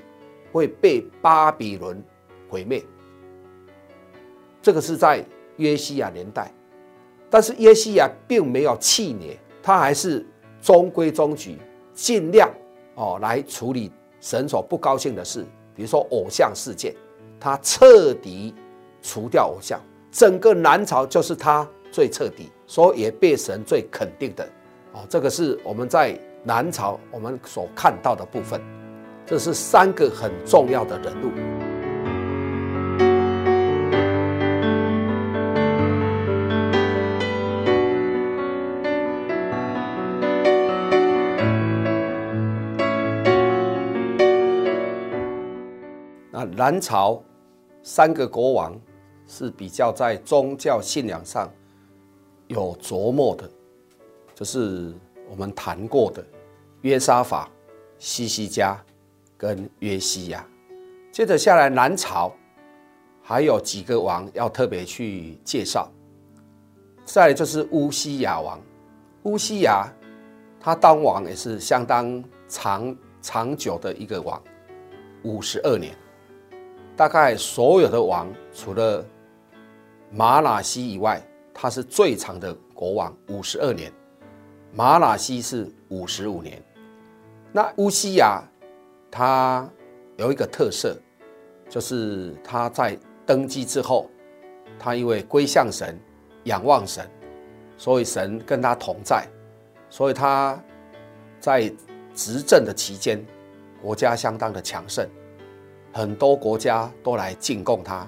[0.52, 2.04] 会被巴比伦
[2.50, 2.84] 毁灭。
[4.62, 5.24] 这个是在
[5.58, 6.52] 约西亚年代，
[7.30, 10.26] 但是约西亚并没有气馁，他还是
[10.62, 11.58] 中规中矩。
[11.94, 12.52] 尽量
[12.96, 16.94] 哦来处理神所不高兴的事，比如说偶像事件，
[17.40, 18.54] 他彻底
[19.02, 19.80] 除掉偶像，
[20.16, 24.48] 整个南朝就是他最彻底，所以也被神最肯定的
[24.94, 25.02] 哦。
[25.10, 28.62] 这个是我们在南朝我们所看到的部分，
[29.26, 31.32] 这是三个很重要的人物。
[46.56, 47.22] 南朝
[47.84, 48.74] 三个国王
[49.28, 51.52] 是比较在宗教信仰上
[52.48, 53.50] 有琢磨的，
[54.34, 54.94] 就是
[55.30, 56.24] 我们谈过的
[56.82, 57.50] 约沙法、
[57.98, 58.78] 西西家
[59.38, 60.46] 跟约西亚。
[61.12, 62.32] 接着下来，南朝
[63.22, 65.90] 还有几个王要特别去介绍。
[67.06, 68.60] 再就是乌西亚王，
[69.24, 69.88] 乌西亚
[70.60, 74.42] 他当王也是相当长长久的一个王，
[75.24, 75.96] 五十二年。
[76.98, 79.06] 大概所有的王，除了
[80.12, 81.22] 玛拿西以外，
[81.54, 83.92] 他是最长的国王，五十二年。
[84.74, 86.62] 玛拿西是五十五年。
[87.52, 88.44] 那乌西亚
[89.10, 89.70] 他
[90.18, 90.98] 有一个特色，
[91.70, 94.10] 就是他在登基之后，
[94.78, 95.98] 他因为归向神、
[96.44, 97.10] 仰望神，
[97.78, 99.26] 所以神跟他同在，
[99.90, 100.62] 所以他
[101.40, 101.74] 在
[102.14, 103.26] 执政的期间，
[103.82, 105.08] 国家相当的强盛。
[105.94, 108.06] 很多国家都来进贡他，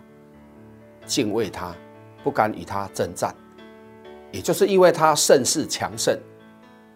[1.06, 1.74] 敬畏他，
[2.24, 3.34] 不敢与他征战。
[4.32, 6.20] 也就是因为他盛世强盛，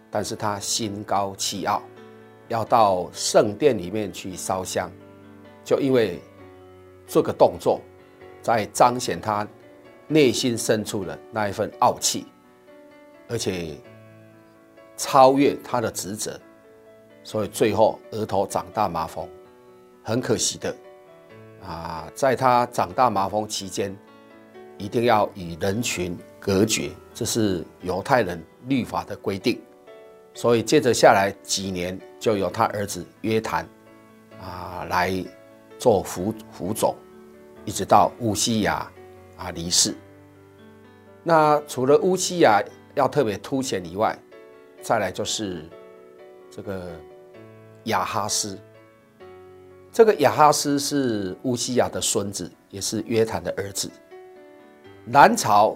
[0.10, 1.82] 但是他心高气傲，
[2.50, 4.92] 要到圣殿里面去烧香，
[5.64, 6.20] 就因为
[7.08, 7.80] 这个动作，
[8.42, 9.48] 在彰显他
[10.08, 12.26] 内心深处的那一份傲气，
[13.30, 13.78] 而且
[14.98, 16.38] 超越他的职责，
[17.24, 19.28] 所以最后额头长大麻风。
[20.04, 20.76] 很可惜的，
[21.64, 23.96] 啊，在他长大麻风期间，
[24.82, 29.62] 一定要与人群隔绝，这是犹太人律法的规定。
[30.34, 33.68] 所以接着下来几年，就由他儿子约坦
[34.42, 35.24] 啊来
[35.78, 36.96] 做辅辅佐，
[37.64, 38.92] 一直到乌西亚
[39.38, 39.94] 啊离世。
[41.24, 42.60] 那除了乌西亚
[42.96, 44.18] 要特别凸显以外，
[44.82, 45.70] 再来就是
[46.50, 46.90] 这个
[47.84, 48.58] 亚哈斯。
[49.92, 53.92] 这个亚哈斯是乌西亚的孙子，也是约坦的儿子。
[55.06, 55.76] 南朝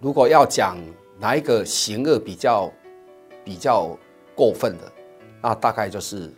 [0.00, 0.76] 如果要讲
[1.18, 2.72] 哪一个行恶比较
[3.44, 3.96] 比较
[4.34, 4.92] 过分的，
[5.40, 6.32] 那大概就是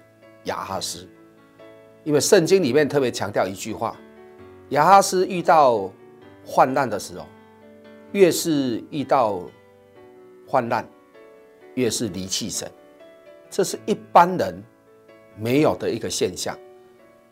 [0.44, 1.08] 亚哈斯，
[2.04, 3.96] 因为圣经里面特别强调一句话：
[4.70, 5.90] 亚哈斯遇到
[6.44, 7.26] 患难的时候，
[8.12, 9.40] 越是遇到
[10.46, 10.86] 患难，
[11.74, 12.70] 越是离弃神，
[13.48, 14.62] 这是一般人
[15.36, 16.56] 没有的一个现象。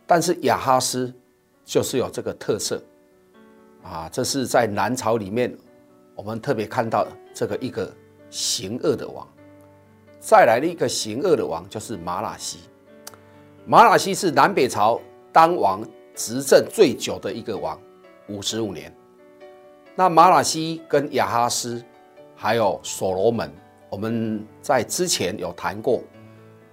[0.06, 1.12] 但是亚哈斯
[1.64, 2.82] 就是有这个特色，
[3.84, 5.56] 啊，这是在南朝里面，
[6.16, 7.88] 我们特别看到这个一个
[8.30, 9.24] 行恶的王。
[10.18, 12.60] 再来的一个行恶的王就是玛拉西，
[13.66, 14.98] 玛拉西是南北朝
[15.30, 17.78] 当王执政最久的一个王，
[18.28, 18.90] 五十五年。
[19.94, 21.84] 那玛拉西跟亚哈斯
[22.34, 23.52] 还有所罗门，
[23.90, 26.02] 我们在之前有谈过，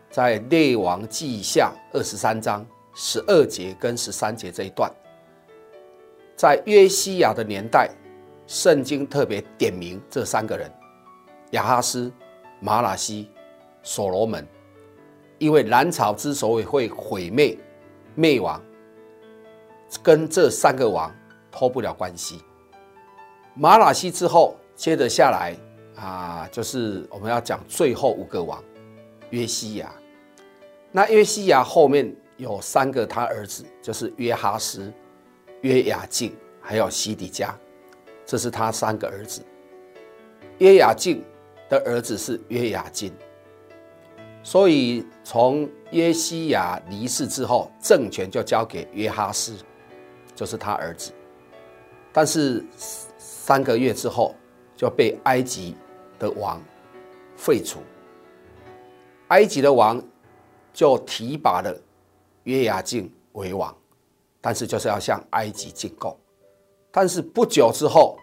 [0.09, 4.89] 在列王记下二十三章十二节跟十三节这一段，
[6.41, 7.87] 在约西亚的年代，
[8.47, 10.73] 圣经特别点名这三个人：
[11.51, 12.11] 亚哈斯、
[12.59, 13.29] 玛拉西。
[13.83, 14.47] 所罗门，
[15.37, 17.55] 因为南朝之所以会毁灭、
[18.15, 18.59] 灭亡，
[20.01, 21.15] 跟这三个王
[21.51, 22.41] 脱不了关系。
[23.53, 25.55] 玛拉西之后，接着下来
[25.95, 28.63] 啊，就是我们要讲最后五个王，
[29.29, 29.91] 约西亚。
[30.91, 34.91] 那约西亚后面有三个他儿子，就是约哈斯、
[35.61, 37.57] 约雅敬，还有西底家，
[38.25, 39.41] 这是他三个儿子。
[40.59, 41.23] 约雅敬
[41.69, 43.11] 的儿子是约雅斤。
[44.43, 49.55] 所以，从约西亚离世之后，政权就交给约哈斯，
[50.33, 51.11] 就是他儿子。
[52.11, 52.65] 但是
[53.19, 54.35] 三个月之后，
[54.75, 55.75] 就被埃及
[56.17, 56.59] 的王
[57.37, 57.81] 废除。
[59.27, 60.03] 埃及的王
[60.73, 61.79] 就提拔了
[62.43, 63.75] 约雅敬为王，
[64.41, 66.17] 但是就是要向埃及进贡。
[66.91, 68.17] 但是不久之后，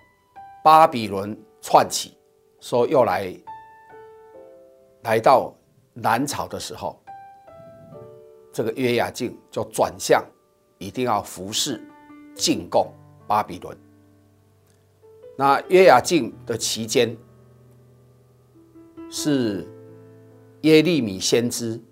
[0.62, 2.18] 巴比伦窜起，
[2.60, 3.34] 说又来
[5.04, 5.54] 来到。
[6.00, 6.96] 南朝的时候，
[8.52, 10.24] 这个约雅敬就转向，
[10.78, 11.84] 一定要服侍、
[12.36, 12.86] 进贡
[13.26, 13.76] 巴比伦。
[15.36, 17.16] 那约雅敬的期间，
[19.10, 19.66] 是
[20.60, 21.82] 耶利米先知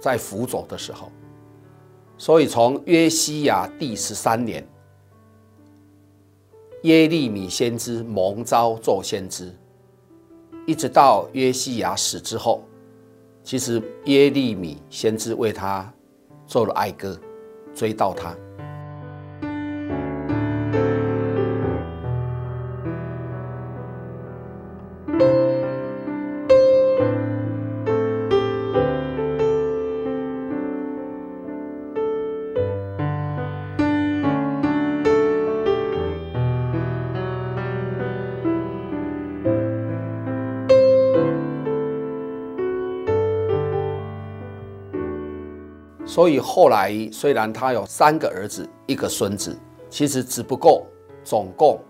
[0.00, 1.12] 在辅佐的时候，
[2.18, 4.66] 所以从约西亚第十三年，
[6.82, 9.54] 耶利米先知蒙召做先知，
[10.66, 12.62] 一直到约西亚死之后。
[13.44, 15.90] 其实耶利米先知为他
[16.46, 17.18] 做了哀歌，
[17.74, 18.36] 追悼他。
[46.18, 49.56] 所以后来虽然他有三个儿子，一个孙子，
[49.88, 50.84] 其实只不过
[51.22, 51.80] 总共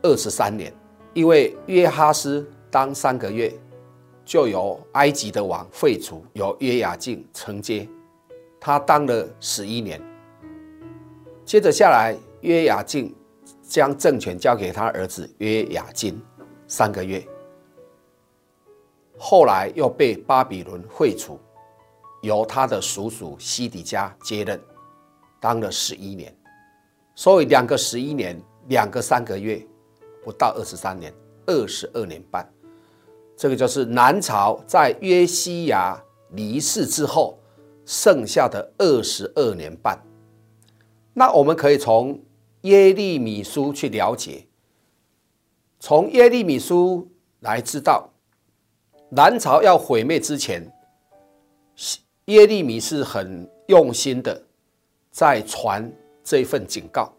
[0.00, 0.72] 二十三年，
[1.12, 3.52] 因为约哈斯当三个月，
[4.24, 7.88] 就由埃及的王废除，由约雅敬承接，
[8.60, 10.00] 他当了十一年。
[11.44, 13.12] 接着下来，约雅敬
[13.60, 16.16] 将政权交给他儿子约雅斤
[16.68, 17.26] 三个月，
[19.18, 21.40] 后来又被巴比伦废除。
[22.22, 24.60] 由他的叔叔西底家接任，
[25.40, 26.36] 当了十一年，
[27.14, 29.64] 所以两个十一年，两个三个月，
[30.24, 31.14] 不到二十三年，
[31.46, 32.44] 二十二年半。
[33.36, 35.96] 这个就是南朝在约西亚
[36.30, 37.38] 离世之后
[37.86, 39.96] 剩下的二十二年半。
[41.14, 42.20] 那我们可以从
[42.62, 44.48] 耶利米书去了解，
[45.78, 47.08] 从耶利米书
[47.40, 48.10] 来知道，
[49.10, 50.68] 南朝要毁灭之前。
[52.28, 54.38] 耶利米是很用心的，
[55.10, 55.90] 在传
[56.22, 57.10] 这份警告，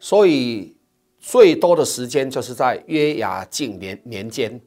[0.00, 0.76] 所以
[1.20, 4.60] 最多的时间就是在约雅敬年年间，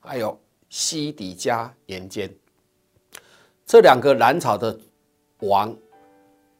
[0.00, 0.38] 还有
[0.70, 2.34] 西底家年间，
[3.66, 4.78] 这两个南朝的
[5.40, 5.76] 王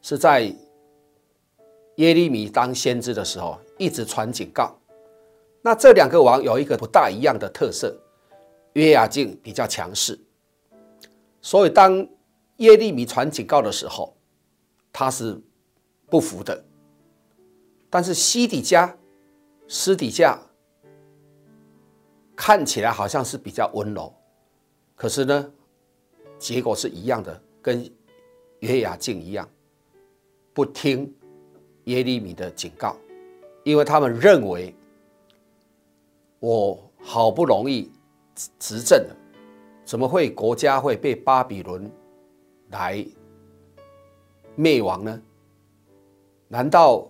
[0.03, 0.41] 是在
[1.95, 4.77] 耶利米当先知的时候一直传警告。
[5.63, 7.91] 那这两个王有一个不大一样的特色，
[8.73, 10.19] 约雅敬比较强势。
[11.43, 12.07] 所以，当
[12.57, 14.15] 耶利米传警告的时候，
[14.93, 15.39] 他是
[16.09, 16.63] 不服的。
[17.89, 18.97] 但是西底家、
[19.67, 20.39] 私底下
[22.33, 24.11] 看起来好像是比较温柔，
[24.95, 25.51] 可是呢，
[26.39, 27.87] 结果是一样的，跟
[28.59, 29.47] 约雅敬一样，
[30.53, 31.13] 不听
[31.83, 32.95] 耶利米的警告，
[33.65, 34.73] 因为他们认为
[36.39, 37.91] 我好不容易
[38.57, 39.15] 执政了。
[39.85, 41.91] 怎么会国家会被巴比伦
[42.69, 43.05] 来
[44.55, 45.21] 灭亡呢？
[46.47, 47.07] 难道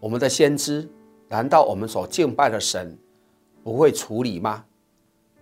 [0.00, 0.88] 我们的先知，
[1.28, 2.98] 难道我们所敬拜的神
[3.62, 4.64] 不会处理吗？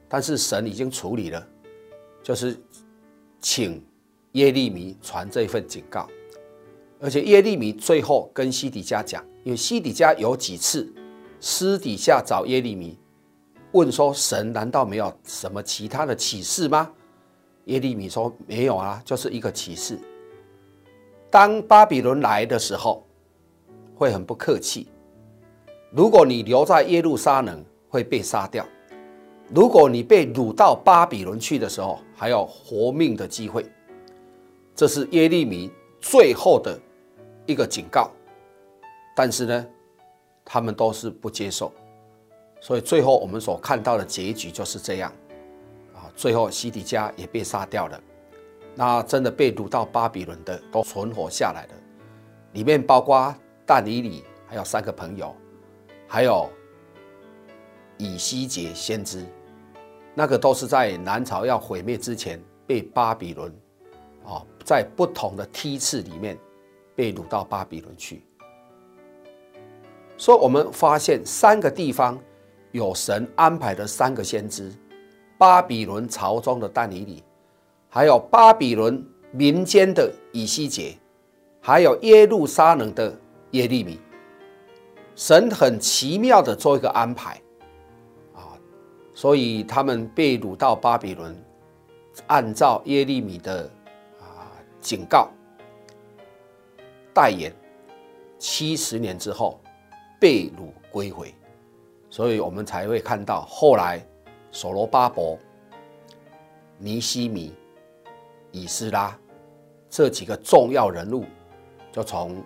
[0.09, 1.49] 但是神已经处理了，
[2.22, 2.57] 就是
[3.41, 3.83] 请
[4.33, 6.09] 耶利米传这份警告，
[7.01, 10.93] 而且耶利米最后跟西底家讲，因为西底家有几次
[11.41, 12.99] 私底下找耶利米
[13.73, 16.91] 问说：“神难道没有什么其他的启示吗？”
[17.66, 19.99] 耶利米说：“没有啊，就是一个启示。
[21.31, 23.07] 当巴比伦来的时候，
[23.95, 24.89] 会很不客气。
[25.93, 28.64] 如果你留在耶路撒冷，会被杀掉；
[29.55, 33.64] 如果你被掳到巴比伦去的时候，还有活命的机会。”
[34.75, 36.79] 这是耶利米最后的
[37.47, 38.11] 一个警告。
[39.14, 39.66] 但是呢，
[40.45, 41.71] 他们都是不接受，
[42.61, 45.11] 所以最后我们所看到的结局就是这样。
[45.95, 48.01] 啊最后，西底家也被杀掉了。
[48.75, 51.75] 那真的被掳到巴比伦的都存活下来了，
[52.53, 53.35] 里面包括
[53.67, 55.35] 但以理，还有三个朋友，
[56.07, 56.49] 还有
[57.99, 59.25] 以西结先知，
[60.15, 63.53] 那个都是在南朝要毁灭之前被巴比伦
[64.25, 66.39] 啊，在不同的梯次里面
[66.95, 68.25] 被掳到巴比伦去。
[70.17, 72.19] 所以，我们发现三个地方
[72.73, 74.73] 有神安排的三个先知。
[75.39, 77.25] 巴比伦朝中的但以理，
[77.89, 79.03] 还有巴比伦
[79.33, 80.95] 民间的以西结，
[81.62, 83.18] 还有耶路撒冷的
[83.53, 83.99] 耶利米，
[85.14, 87.41] 神很奇妙的做一个安排
[88.35, 88.53] 啊，
[89.14, 91.35] 所以他们被掳到巴比伦，
[92.27, 93.62] 按照耶利米的
[94.21, 95.31] 啊警告
[97.14, 97.51] 代言，
[98.39, 99.59] 七十年之后
[100.21, 101.35] 被掳归回，
[102.11, 104.05] 所以我们才会看到后来。
[104.53, 105.39] 所罗巴伯、
[106.77, 107.55] 尼希米、
[108.51, 109.17] 以斯拉
[109.89, 111.25] 这几个重要人物，
[111.93, 112.43] 就从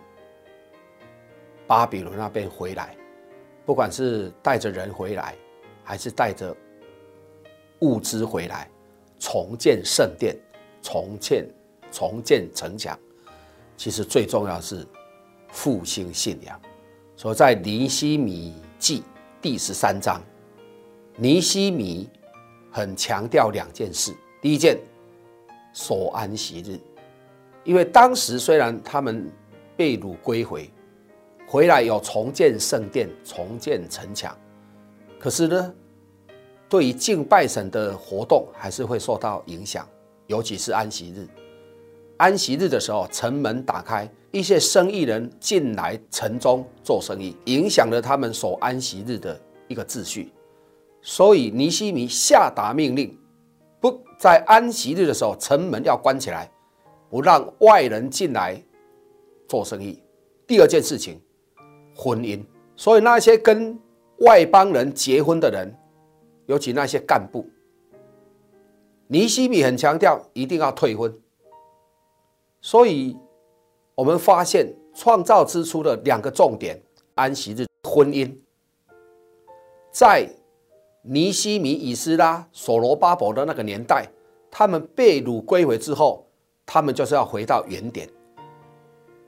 [1.66, 2.94] 巴比伦那边回来，
[3.64, 5.34] 不管是带着人回来，
[5.82, 6.54] 还是带着
[7.78, 8.68] 物资回来，
[9.18, 10.36] 重建圣殿、
[10.82, 11.48] 重建
[11.90, 12.98] 重建城墙，
[13.78, 14.86] 其实最重要是
[15.48, 16.60] 复兴信仰。
[17.16, 19.02] 所以在尼希米记
[19.44, 20.22] 第十三章。
[21.18, 22.08] 尼希米
[22.70, 24.78] 很强调两件事：第一件，
[25.74, 26.80] 守安息日，
[27.62, 29.30] 因为当时虽然他们
[29.76, 30.70] 被掳归回，
[31.46, 34.34] 回来有重建圣殿、重建城墙，
[35.18, 35.74] 可是呢，
[36.66, 39.86] 对于敬拜神的活动还是会受到影响，
[40.26, 41.28] 尤其是安息日。
[42.16, 50.32] 安息日的时候，城门打开，一些生意人进来城中做生意，影响了他们守安息日的一个秩序。
[51.02, 53.18] 所以尼西米下达命令，
[53.80, 56.50] 不在安息日的时候，城门要关起来，
[57.10, 58.62] 不让外人进来
[59.48, 60.00] 做生意。
[60.46, 61.20] 第二件事情，
[61.94, 62.42] 婚姻。
[62.76, 63.78] 所以那些跟
[64.20, 65.76] 外邦人结婚的人，
[66.46, 67.48] 尤其那些干部，
[69.08, 71.12] 尼西米很强调一定要退婚。
[72.64, 73.14] 所以，
[73.94, 76.80] 我们发现创造之初的两个重点：
[77.14, 78.34] 安息日、婚姻，
[79.92, 80.26] 在。
[81.06, 84.08] 尼希米、以斯拉、所罗巴伯的那个年代，
[84.50, 86.26] 他们被掳归回之后，
[86.64, 88.08] 他们就是要回到原点，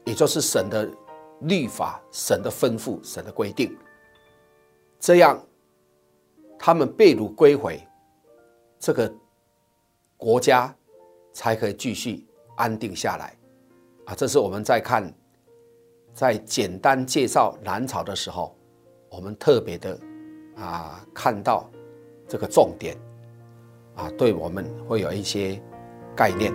[0.07, 0.91] 也就是神的
[1.43, 3.77] 律法、神的吩咐、神的规定，
[4.99, 5.39] 这样
[6.59, 7.79] 他们被掳归回，
[8.79, 9.15] 这个
[10.17, 10.75] 国家
[11.35, 12.26] 才可以继续
[12.57, 13.35] 安定下来。
[14.07, 15.13] 啊，这是我们在看，
[16.13, 18.57] 在简单介绍南朝的时候，
[19.09, 19.99] 我们特别的。
[20.59, 21.69] 啊，看到
[22.27, 22.97] 这个重点，
[23.95, 25.61] 啊，对我们会有一些
[26.17, 26.51] 概念。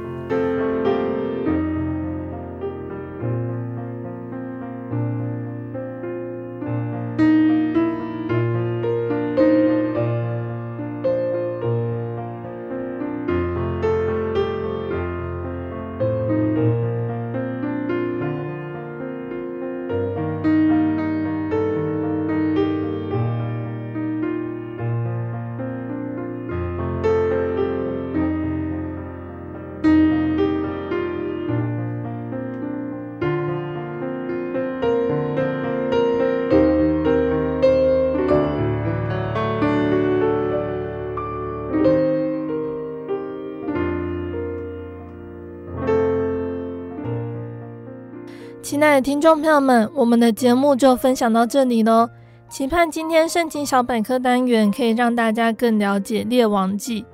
[48.71, 52.09] 亲爱的听众朋友们，我们的节目就分享到这里喽。
[52.47, 57.05] 期盼今天圣经小百科单元可以让大家更了解列王记。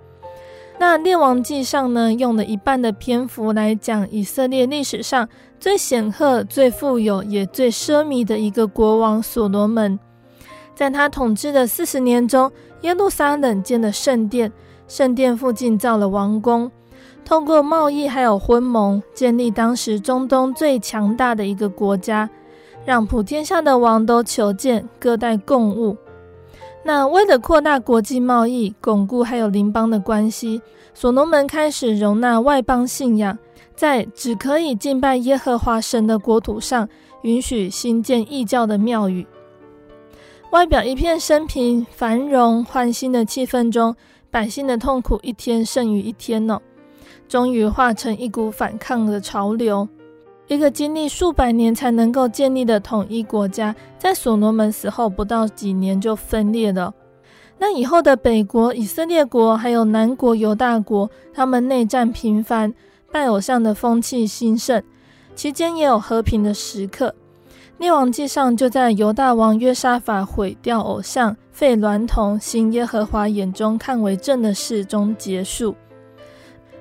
[0.78, 5.28] 那《列王记》上呢，用了一半的篇幅来讲以色列历史上
[5.60, 9.97] 最显赫、最富有也最奢靡的一个国王所罗门。
[10.76, 12.51] 在他统治的四十年中，
[12.82, 14.51] 耶路撒冷建了圣殿，
[14.88, 16.72] 圣殿附近造了王宫，
[17.28, 22.30] 通过贸易还有婚盟，建立当时中东最强大的一个国家，
[22.86, 25.97] 让普天下的王都求见，各带贡物。
[26.86, 30.61] 那为了扩大国际贸易，巩固还有邻邦的关系，
[30.93, 33.38] 所罗门开始容纳外邦信仰，
[33.75, 36.88] 在只可以敬拜耶和华神的国土上，
[37.23, 39.28] 允许新建异教的庙宇。
[40.51, 43.93] 外表一片升平、繁荣、欢欣的气氛中，
[44.32, 46.61] 百姓的痛苦一天胜于一天呢，
[47.28, 49.88] 终于化成一股反抗的潮流。
[50.47, 56.93] 一个经历数百年才能够建立的统一国家，在所罗门死后不到几年就分裂了。
[57.59, 62.73] 那以后的北国以色列国，还有南国犹大国，他们内战频繁，
[63.11, 64.82] 拜偶像的风气兴盛，
[65.36, 67.13] 期间也有和平的时刻。
[67.78, 75.75] 列王记上就在犹大王约沙法毁掉偶像、废孌童、行耶和华眼中看为正的事中结束。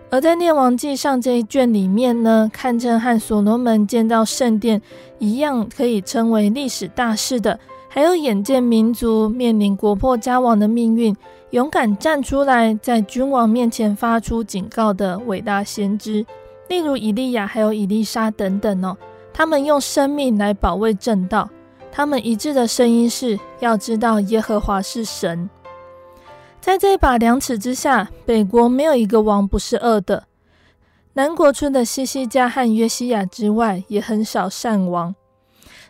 [0.09, 4.81] 而在《列王记上》这一卷里面呢，堪称和所罗门建造圣殿
[5.19, 11.15] 一样，可以称为历史大事的，还有眼见民族面临国破家亡的命运，
[11.51, 16.25] 勇敢站出来在君王面前发出警告的伟大先知，
[16.69, 18.97] 例如以利亚还有以利沙等等哦，
[19.33, 21.51] 他们用生命来保卫正道，
[21.91, 25.51] 他们一致的声音是要知道耶和华是神。
[26.67, 30.25] 在这把量尺之下，北国没有一个王不是恶的。
[31.13, 35.15] 南国除了西西家和约西亚之外，也很少善王。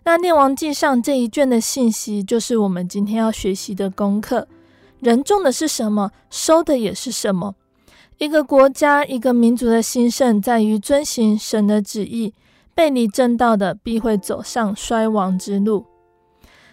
[0.04, 4.46] 那列王记上这一卷的信息，就是我们今天要学习的功课。
[5.00, 7.54] 人种的是什么，收的也是什么。
[8.18, 12.34] 一个国家、一个民族的兴盛，在于遵行神的旨意。
[12.74, 15.86] 背离正道的，必会走上衰亡之路。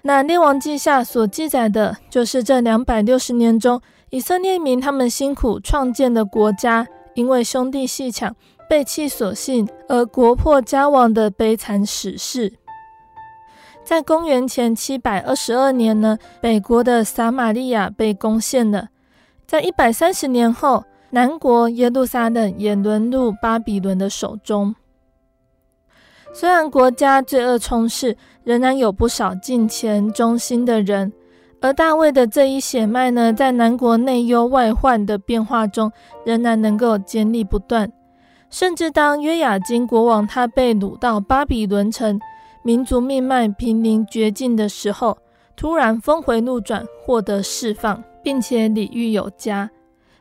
[0.05, 8.35] 那列王记下所记载的，就是这两百六十年中，以色列民他们辛苦创建的国家，因为兄弟戏抢、
[8.69, 12.51] 背弃所信而国破家亡的悲惨史事。
[13.85, 18.89] 在公元前七百二十二年呢，北国的撒玛利亚被攻陷了。
[19.47, 24.75] 在一百三十年后，南国耶路撒冷也沦入巴比伦的手中。
[26.35, 31.13] 虽然国家罪恶充斥，仍然有不少敬虔忠心的人。
[31.61, 35.91] 而大卫的这一血脉呢，在南国内忧外患的变化中，
[36.25, 37.89] 仍然能够坚立不断。
[38.49, 42.19] 甚至当约雅斤国王他被掳到巴比伦城，
[42.63, 45.17] 民族命脉濒临绝境的时候，
[45.55, 49.69] 突然峰回路转，获得释放，并且礼遇有加。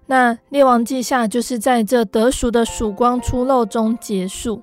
[0.06, 4.62] 那列王记下就是在这得赎的曙光初露中结束。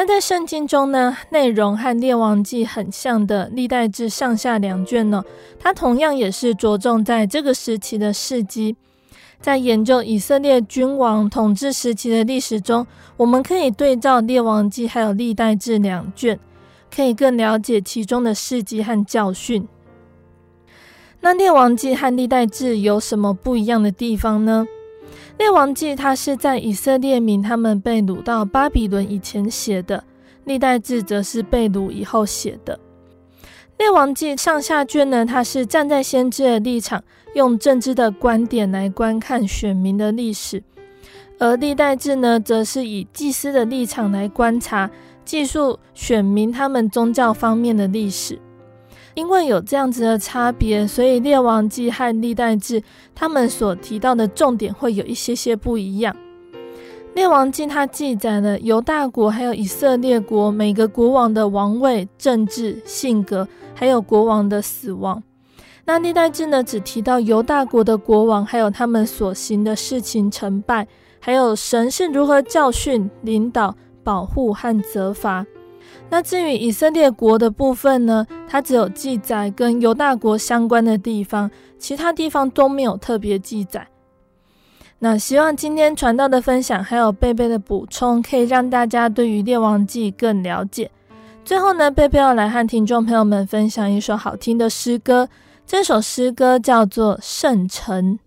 [0.00, 5.22] 那在圣经中呢，内容和列王记很像的历代志上下两卷呢，
[5.58, 8.74] 它同样也是着重在这个时期的事迹。
[9.42, 12.86] 在研究以色列君王统治时期的历史中，
[13.18, 16.40] 我们可以对照列王记还有历代志两卷，
[16.90, 19.68] 可以更了解其中的事迹和教训。
[21.20, 24.66] 那列王记和历代志有什么不一样的地方呢？
[25.40, 29.98] 列王记，它是在以色列民他们被掳到巴比伦以前写的；
[30.44, 32.78] 历代志则是被掳以后写的。
[33.78, 40.60] 列王记上下卷呢，它是站在先知的立场，用政治的观点来观看选民的历史；
[41.38, 44.90] 而历代志呢，则是以祭司的立场来观察、
[45.24, 48.38] 记述选民他们宗教方面的历史。
[49.14, 52.80] 因为有这样子的差别，所以《列王记》和《历代志》
[53.14, 56.14] 他们所提到的重点会有一些些不一样。
[57.14, 65.20] 《列王记》它记载了犹大国还有以色列国每个国王的王位、政治、性格，还有国王的死亡。
[65.84, 70.86] 那《历代志》呢，只提到犹大国的国王还有他们所行的事情成败，
[71.18, 75.44] 还有神是如何教训、领导、保护和责罚。
[76.10, 83.86] 那至于以色列国的部分呢，它只有记载跟犹大国相关的地方，其他地方都没有特别记载。
[84.98, 90.90] 那希望今天传道的分享还有贝贝的补充，可以让大家对于列王记更了解。
[91.44, 95.28] 最后呢，贝贝要来和听众朋友们分享一首好听的诗歌，
[95.64, 98.18] 这首诗歌叫做《圣城》。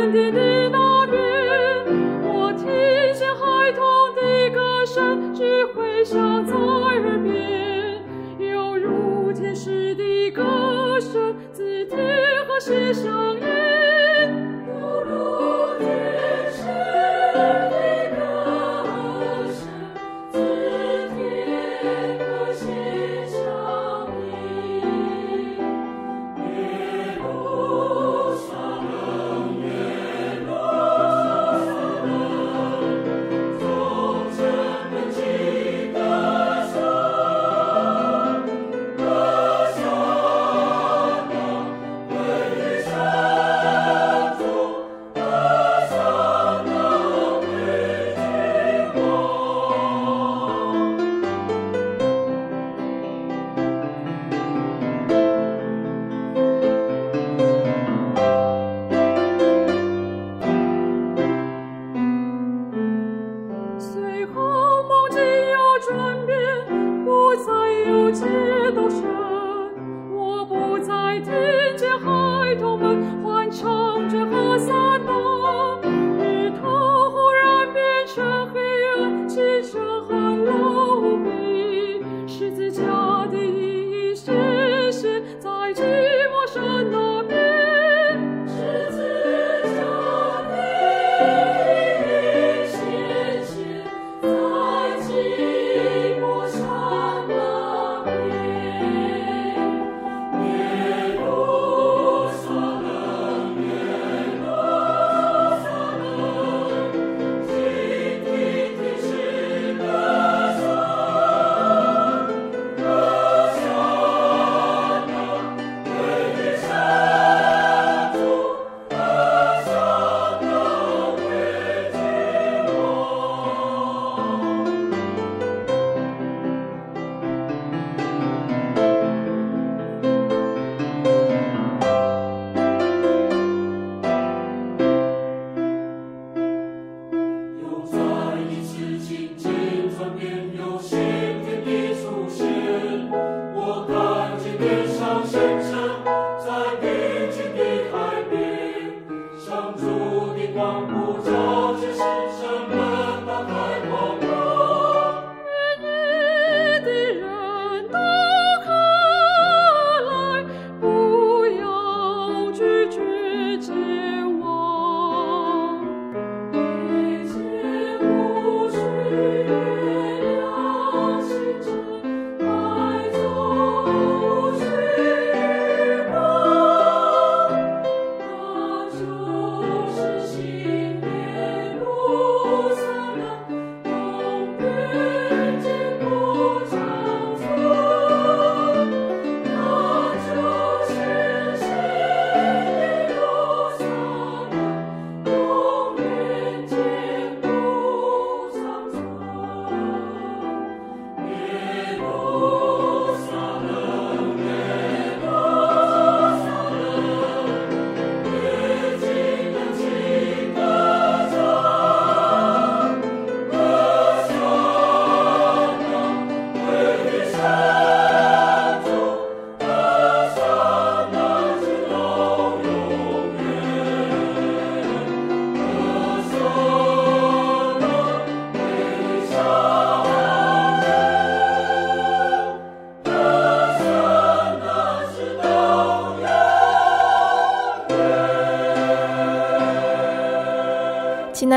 [0.00, 0.40] 山顶的
[0.70, 1.20] 那边，
[2.24, 2.64] 我听
[3.12, 3.84] 见孩童
[4.14, 8.02] 的歌声，只回响在耳边，
[8.38, 13.10] 犹如天使的歌声，自天和写下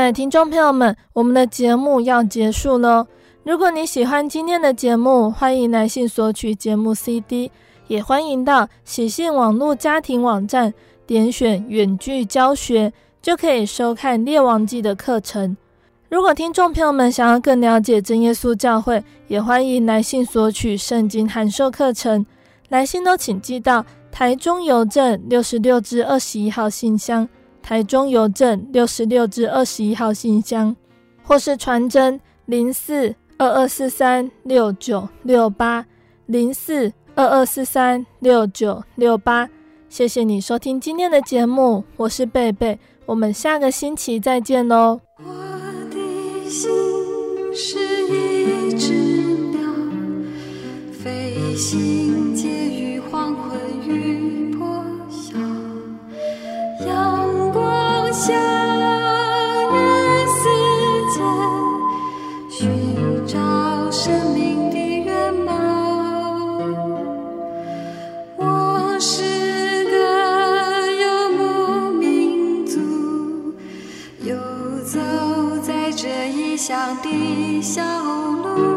[0.04, 3.06] 亲爱的听众朋友们，我们的节目要结束喽。
[3.42, 7.50] 如果你喜欢今天的节目，欢迎来信索取节目 CD，
[7.86, 10.74] 也欢迎到喜信网络家庭网站
[11.06, 12.92] 点选远距教学，
[13.22, 15.56] 就可以收看《列王记》的课程。
[16.10, 22.26] 如果听众朋友们想要更了解真耶稣教会，也欢迎来信索取圣经函授课程。
[22.68, 27.26] 来信都请寄到台中邮政六十六至二十一号信箱。
[27.66, 30.76] 台中邮政六十六至二十一号信箱，
[31.22, 35.86] 或是传真零四二二四三六九六八
[36.26, 39.48] 零四二二四三六九六八。
[39.88, 45.00] 谢谢你收听今天的节目，我是贝贝，我们下个星期再见喽。
[45.24, 45.32] 我
[45.90, 46.70] 的心
[47.54, 48.92] 是一只
[49.52, 49.62] 鸟，
[50.92, 52.23] 飞行。
[58.16, 58.32] 向
[59.72, 60.42] 人世
[61.12, 61.16] 间
[62.48, 63.36] 寻找
[63.90, 65.04] 生命的源
[65.44, 65.48] 泉
[68.36, 69.92] 我是个
[70.92, 71.02] 游
[71.32, 72.78] 牧民族
[74.22, 74.36] 游
[74.84, 75.00] 走
[75.60, 78.73] 在这异乡的小路